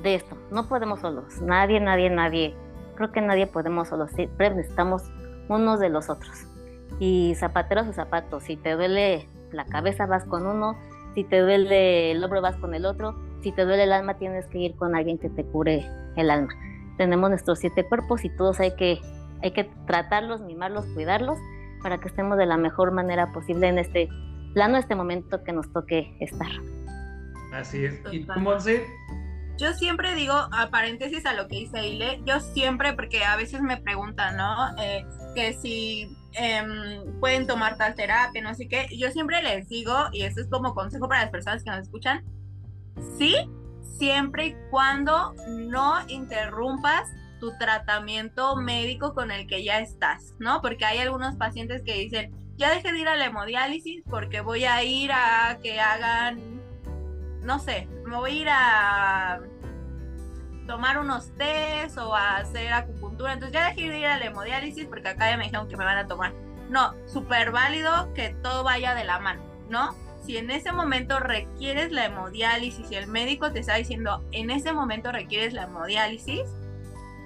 [0.03, 0.36] de esto.
[0.51, 2.55] No podemos solos, nadie, nadie, nadie.
[2.95, 5.03] Creo que nadie podemos solos, siempre necesitamos
[5.47, 6.47] unos de los otros.
[6.99, 10.76] Y zapateros o zapatos, si te duele la cabeza vas con uno,
[11.16, 14.45] si te duele el hombro vas con el otro, si te duele el alma tienes
[14.47, 16.53] que ir con alguien que te cure el alma.
[16.97, 18.99] Tenemos nuestros siete cuerpos y todos hay que,
[19.41, 21.39] hay que tratarlos, mimarlos, cuidarlos
[21.82, 24.09] para que estemos de la mejor manera posible en este
[24.53, 26.49] plano, este momento que nos toque estar.
[27.53, 28.01] Así es.
[28.11, 28.86] ¿Y tú, Monse?
[29.57, 33.61] Yo siempre digo, a paréntesis a lo que dice Ile, yo siempre, porque a veces
[33.61, 34.78] me preguntan, ¿no?
[34.82, 38.88] Eh, que si em, pueden tomar tal terapia, no sé qué.
[38.97, 42.23] Yo siempre les digo, y eso es como consejo para las personas que nos escuchan,
[43.17, 43.36] sí,
[43.97, 47.09] siempre y cuando no interrumpas
[47.39, 50.61] tu tratamiento médico con el que ya estás, ¿no?
[50.61, 54.65] Porque hay algunos pacientes que dicen, ya dejé de ir a la hemodiálisis porque voy
[54.65, 56.61] a ir a que hagan,
[57.41, 59.41] no sé, me voy a ir a
[60.66, 64.86] tomar unos test o a hacer acupuntura, entonces ya dejé de ir a la hemodiálisis
[64.86, 66.34] porque acá ya me dijeron que me van a tomar.
[66.70, 69.95] No, súper válido que todo vaya de la mano, ¿no?
[70.26, 74.74] Si en ese momento requieres la hemodiálisis y el médico te está diciendo, en ese
[74.74, 76.41] momento requieres la hemodiálisis,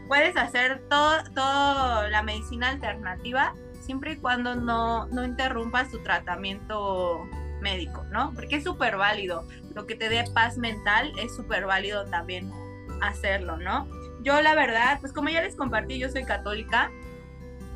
[0.09, 3.55] puedes hacer todo, todo la medicina alternativa
[3.89, 7.25] siempre y cuando no, no interrumpas tu tratamiento
[7.61, 8.33] médico, ¿no?
[8.33, 9.47] Porque es súper válido.
[9.73, 12.51] Lo que te dé paz mental es súper válido también
[13.01, 13.87] hacerlo, ¿no?
[14.21, 16.91] Yo la verdad, pues como ya les compartí, yo soy católica.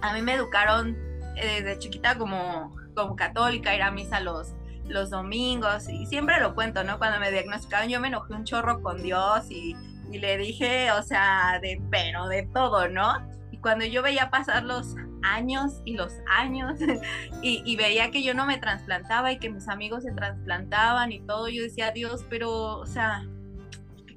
[0.01, 0.97] A mí me educaron
[1.37, 4.53] eh, desde chiquita como, como católica, ir a misa los,
[4.87, 6.97] los domingos y siempre lo cuento, ¿no?
[6.97, 9.75] Cuando me diagnosticaron yo me enojé un chorro con Dios y
[10.13, 13.13] y le dije, o sea, de pero de todo, ¿no?
[13.51, 16.79] Y cuando yo veía pasar los años y los años
[17.41, 21.49] y, veía que yo no me trasplantaba y que mis amigos se trasplantaban y todo,
[21.49, 23.42] yo decía, Dios, pero, o sea, ¿qué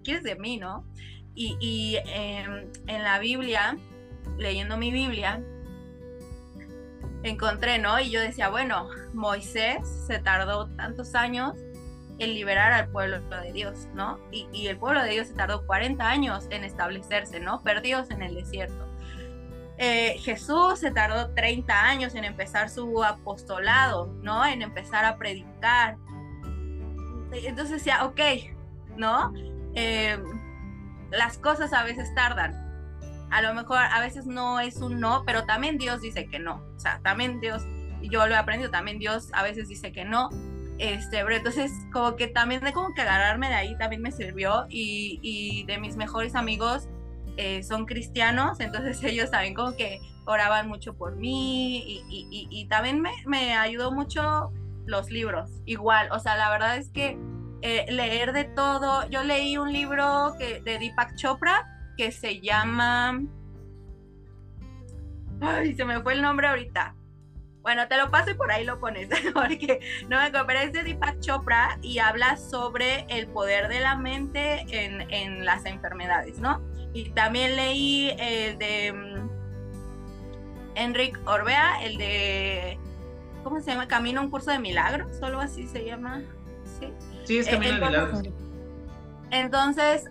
[0.07, 0.87] quieres de mí, no?
[1.35, 3.77] Y, em, en la Biblia,
[4.39, 5.43] leyendo mi Biblia,
[7.23, 8.01] encontré, ¿no?
[8.01, 11.55] Y yo decía, bueno, Moisés se tardó tantos años
[12.19, 14.19] el liberar al pueblo de Dios, ¿no?
[14.31, 17.63] Y, el pueblo de Dios se tardó 40 años en establecerse, ¿no?
[17.63, 18.87] Perdidos en el desierto.
[19.77, 24.47] Eh, Jesús se tardó 30 años en empezar su apostolado, ¿no?
[24.47, 25.97] En empezar a predicar.
[27.33, 28.21] Entonces decía, ok,
[28.97, 29.35] ¿no?
[29.77, 30.18] Eh,
[31.12, 32.64] las cosas a veces tardan.
[33.31, 36.64] A lo mejor a veces no es un no, pero también Dios dice que no.
[36.77, 37.62] O sea, también Dios,
[38.03, 40.31] y yo lo he aprendido, también Dios a veces dice que no
[40.79, 44.66] este, pero entonces como que también de como que agarrarme de ahí también me sirvió
[44.68, 46.89] y, y de mis mejores amigos
[47.39, 52.68] eh, son cristianos, entonces ellos también como que oraban mucho por mí y, y, y
[52.68, 54.53] también me, me, ayudó mucho
[54.85, 57.18] los libros, igual, o sea, la verdad es que
[57.69, 63.21] eh, leer de todo, yo leí un libro que, de Deepak Chopra que se llama,
[65.41, 66.95] ay, se me fue el nombre ahorita,
[67.62, 70.85] Bueno, te lo paso y por ahí lo pones, porque no me pero es de
[70.85, 76.62] Deepak Chopra y habla sobre el poder de la mente en, en las enfermedades, ¿no?
[76.95, 79.29] Y también leí el de mm,
[80.77, 82.79] Enric Orbea, el de,
[83.43, 83.89] ¿cómo se llama?
[83.89, 86.23] Camino a un curso de milagros, solo así se llama.
[87.27, 88.22] Sí, es Camino de Milagros.
[89.31, 90.05] Entonces,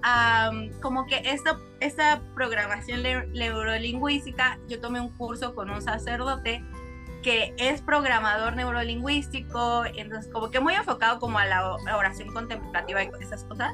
[0.81, 6.63] como que esta, esta programación neurolingüística, yo tomé un curso con un sacerdote
[7.23, 13.09] que es programador neurolingüístico, entonces como que muy enfocado como a la oración contemplativa y
[13.19, 13.73] esas cosas,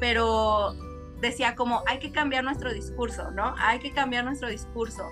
[0.00, 0.74] pero
[1.20, 3.54] decía como hay que cambiar nuestro discurso, ¿no?
[3.58, 5.08] Hay que cambiar nuestro discurso.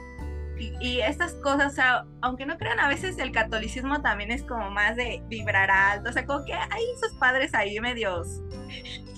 [0.58, 4.70] Y, estas cosas, o sea, aunque no crean, a veces el catolicismo también es como
[4.70, 8.42] más de vibrar alto, o sea, como que hay esos padres ahí medios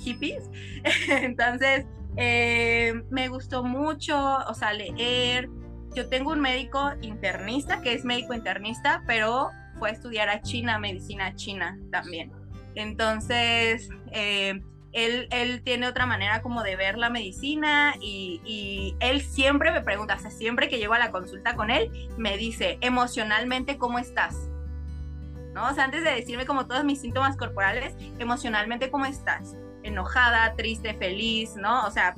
[0.03, 0.51] hippies.
[1.09, 1.87] Entonces,
[2.17, 4.17] eh, me gustó mucho,
[4.47, 5.49] o sea, leer,
[5.95, 10.79] yo tengo un médico internista que es médico internista, pero fue a estudiar a China,
[10.79, 12.33] medicina china también.
[12.75, 14.61] Entonces, eh,
[14.93, 20.31] él, tiene otra manera como de ver la medicina y, él siempre me pregunta, o
[20.31, 24.49] siempre que llego a la consulta con él, me dice, emocionalmente, ¿cómo estás?
[25.55, 25.69] ¿No?
[25.69, 29.57] O sea, antes de decirme como todos mis síntomas corporales, emocionalmente, ¿cómo estás?
[29.83, 31.87] Enojada, triste, feliz, ¿no?
[31.87, 32.15] O sea,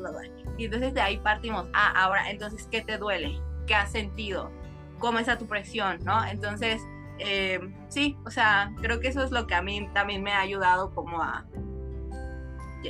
[0.58, 3.40] y entonces de ahí partimos, ah, ahora, entonces, ¿qué te duele?
[3.66, 4.50] qué has sentido,
[4.98, 6.24] cómo está tu presión, ¿no?
[6.24, 6.82] Entonces,
[7.18, 10.40] eh, sí, o sea, creo que eso es lo que a mí también me ha
[10.40, 11.44] ayudado como a...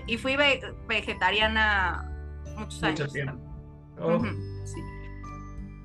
[0.07, 0.37] Y fui
[0.89, 2.11] vegetariana
[2.57, 3.01] muchos años.
[3.01, 3.39] Mucho tiempo.
[3.99, 4.23] Oh.
[4.65, 4.81] sí.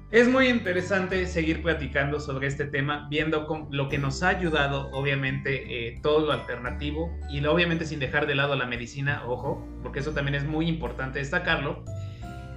[0.09, 5.89] Es muy interesante seguir platicando sobre este tema, viendo lo que nos ha ayudado, obviamente,
[5.89, 10.13] eh, todo lo alternativo y obviamente sin dejar de lado la medicina, ojo, porque eso
[10.13, 11.83] también es muy importante destacarlo.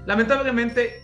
[0.07, 1.03] Lamentablemente,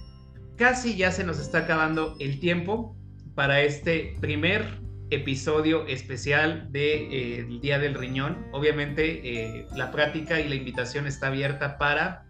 [0.57, 2.97] casi ya se nos está acabando el tiempo
[3.35, 8.47] para este primer episodio especial de, eh, Día del Riñón.
[8.53, 12.27] Obviamente eh, la práctica y la invitación está abierta para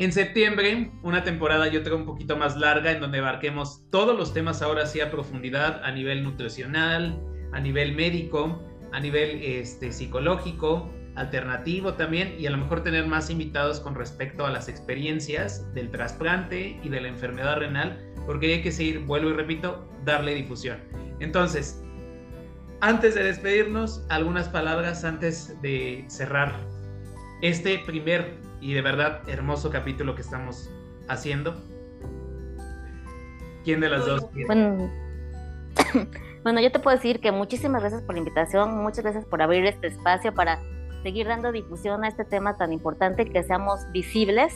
[0.00, 4.32] en septiembre, una temporada yo creo un poquito más larga en donde abarquemos todos los
[4.32, 7.20] temas ahora sí a profundidad a nivel nutricional,
[7.52, 8.62] a nivel médico,
[8.92, 14.46] a nivel este, psicológico, alternativo también y a lo mejor tener más invitados con respecto
[14.46, 19.28] a las experiencias del trasplante y de la enfermedad renal, porque hay que seguir, vuelvo
[19.28, 20.78] y repito, darle difusión.
[21.20, 21.82] Entonces,
[22.80, 26.54] antes de despedirnos, algunas palabras antes de cerrar
[27.42, 30.70] este primer y de verdad hermoso capítulo que estamos
[31.08, 31.54] haciendo.
[33.64, 34.26] ¿Quién de las dos?
[34.46, 34.90] Bueno,
[36.42, 39.66] bueno, yo te puedo decir que muchísimas gracias por la invitación, muchas gracias por abrir
[39.66, 40.60] este espacio para
[41.02, 44.54] seguir dando difusión a este tema tan importante, que seamos visibles,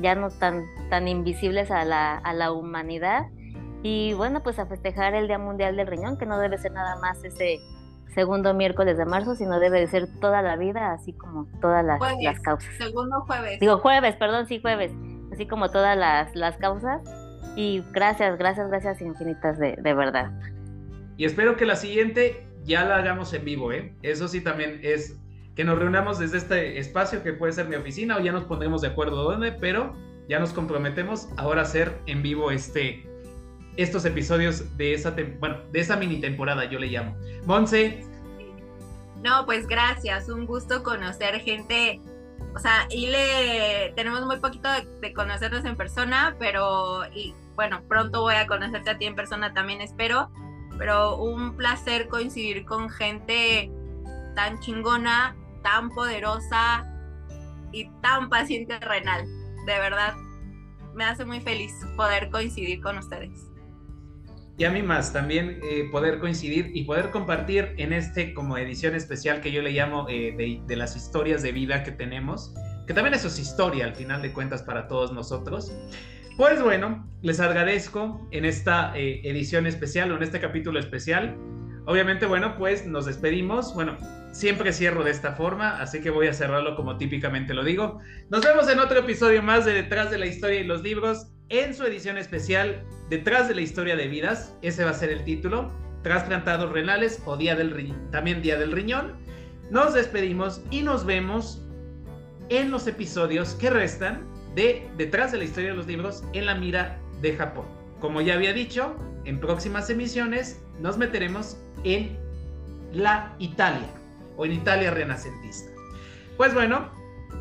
[0.00, 3.26] ya no tan, tan invisibles a la, a la humanidad.
[3.82, 6.96] Y bueno, pues a festejar el Día Mundial del Riñón, que no debe ser nada
[6.96, 7.60] más ese
[8.14, 12.00] segundo miércoles de marzo, sino debe de ser toda la vida, así como todas las,
[12.22, 12.74] las causas.
[12.76, 13.60] Segundo jueves.
[13.60, 14.92] Digo jueves, perdón, sí, jueves,
[15.32, 17.02] así como todas las, las causas.
[17.54, 20.30] Y gracias, gracias, gracias infinitas de, de verdad.
[21.16, 23.94] Y espero que la siguiente ya la hagamos en vivo, ¿eh?
[24.02, 25.18] Eso sí también es
[25.56, 28.82] que nos reunamos desde este espacio que puede ser mi oficina o ya nos pondremos
[28.82, 29.92] de acuerdo dónde, pero
[30.28, 33.04] ya nos comprometemos ahora a hacer en vivo este,
[33.78, 37.16] estos episodios de esa, bueno, de esa mini temporada, yo le llamo.
[37.46, 38.04] Monse.
[39.22, 42.00] No, pues gracias, un gusto conocer gente,
[42.54, 47.82] o sea, y le tenemos muy poquito de, de conocernos en persona, pero y bueno,
[47.88, 50.30] pronto voy a conocerte a ti en persona también, espero,
[50.76, 53.70] pero un placer coincidir con gente
[54.34, 56.86] tan chingona tan poderosa
[57.72, 59.24] y tan paciente renal.
[59.66, 60.14] De verdad,
[60.94, 63.47] me hace muy feliz poder coincidir con ustedes.
[64.58, 68.96] Y a mí más, también eh, poder coincidir y poder compartir en este como edición
[68.96, 72.52] especial que yo le llamo eh, de, las historias de vida que tenemos,
[72.84, 75.72] que también eso es historia al final de cuentas para todos nosotros.
[76.36, 81.36] Pues bueno, les agradezco en esta eh, edición especial o en este capítulo especial.
[81.86, 83.72] Obviamente, bueno, pues nos despedimos.
[83.74, 83.96] Bueno,
[84.32, 88.00] Siempre cierro de esta forma, así que voy a cerrarlo como típicamente lo digo.
[88.28, 91.74] Nos vemos en otro episodio más de Detrás de la Historia y los Libros, en
[91.74, 94.54] su edición especial Detrás de la Historia de Vidas.
[94.62, 95.70] Ese va a ser el título.
[96.02, 99.14] Trasplantados renales o día del también Día del Riñón.
[99.70, 101.62] Nos despedimos y nos vemos
[102.48, 106.54] en los episodios que restan de Detrás de la Historia de los Libros en la
[106.54, 107.66] mira de Japón.
[108.00, 112.16] Como ya había dicho, en próximas emisiones nos meteremos en
[112.92, 113.88] la Italia
[114.36, 115.70] o en Italia renacentista.
[116.36, 116.90] Pues bueno,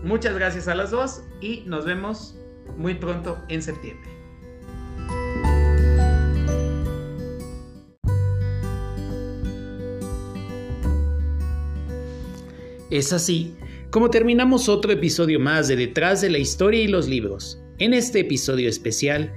[0.03, 2.36] muchas gracias a las dos y nos vemos
[2.77, 4.09] muy pronto en septiembre.
[12.89, 13.53] Es así
[13.91, 18.21] como terminamos otro episodio más de Detrás de la Historia y los Libros, en este
[18.21, 19.33] episodio especial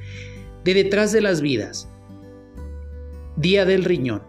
[0.64, 1.88] de Detrás de las Vidas,
[3.36, 4.22] Día del Riñón,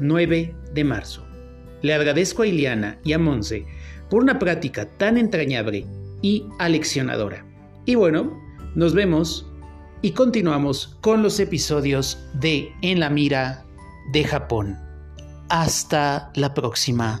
[0.00, 1.26] 9 de marzo.
[1.82, 3.66] Le agradezco a Ileana y a Monse
[4.10, 5.86] por una práctica tan entrañable
[6.22, 7.46] y aleccionadora.
[7.86, 8.40] Y bueno,
[8.74, 9.46] nos vemos
[10.00, 13.64] y continuamos con los episodios de En la Mira
[14.12, 14.78] de Japón.
[15.48, 17.20] Hasta la próxima.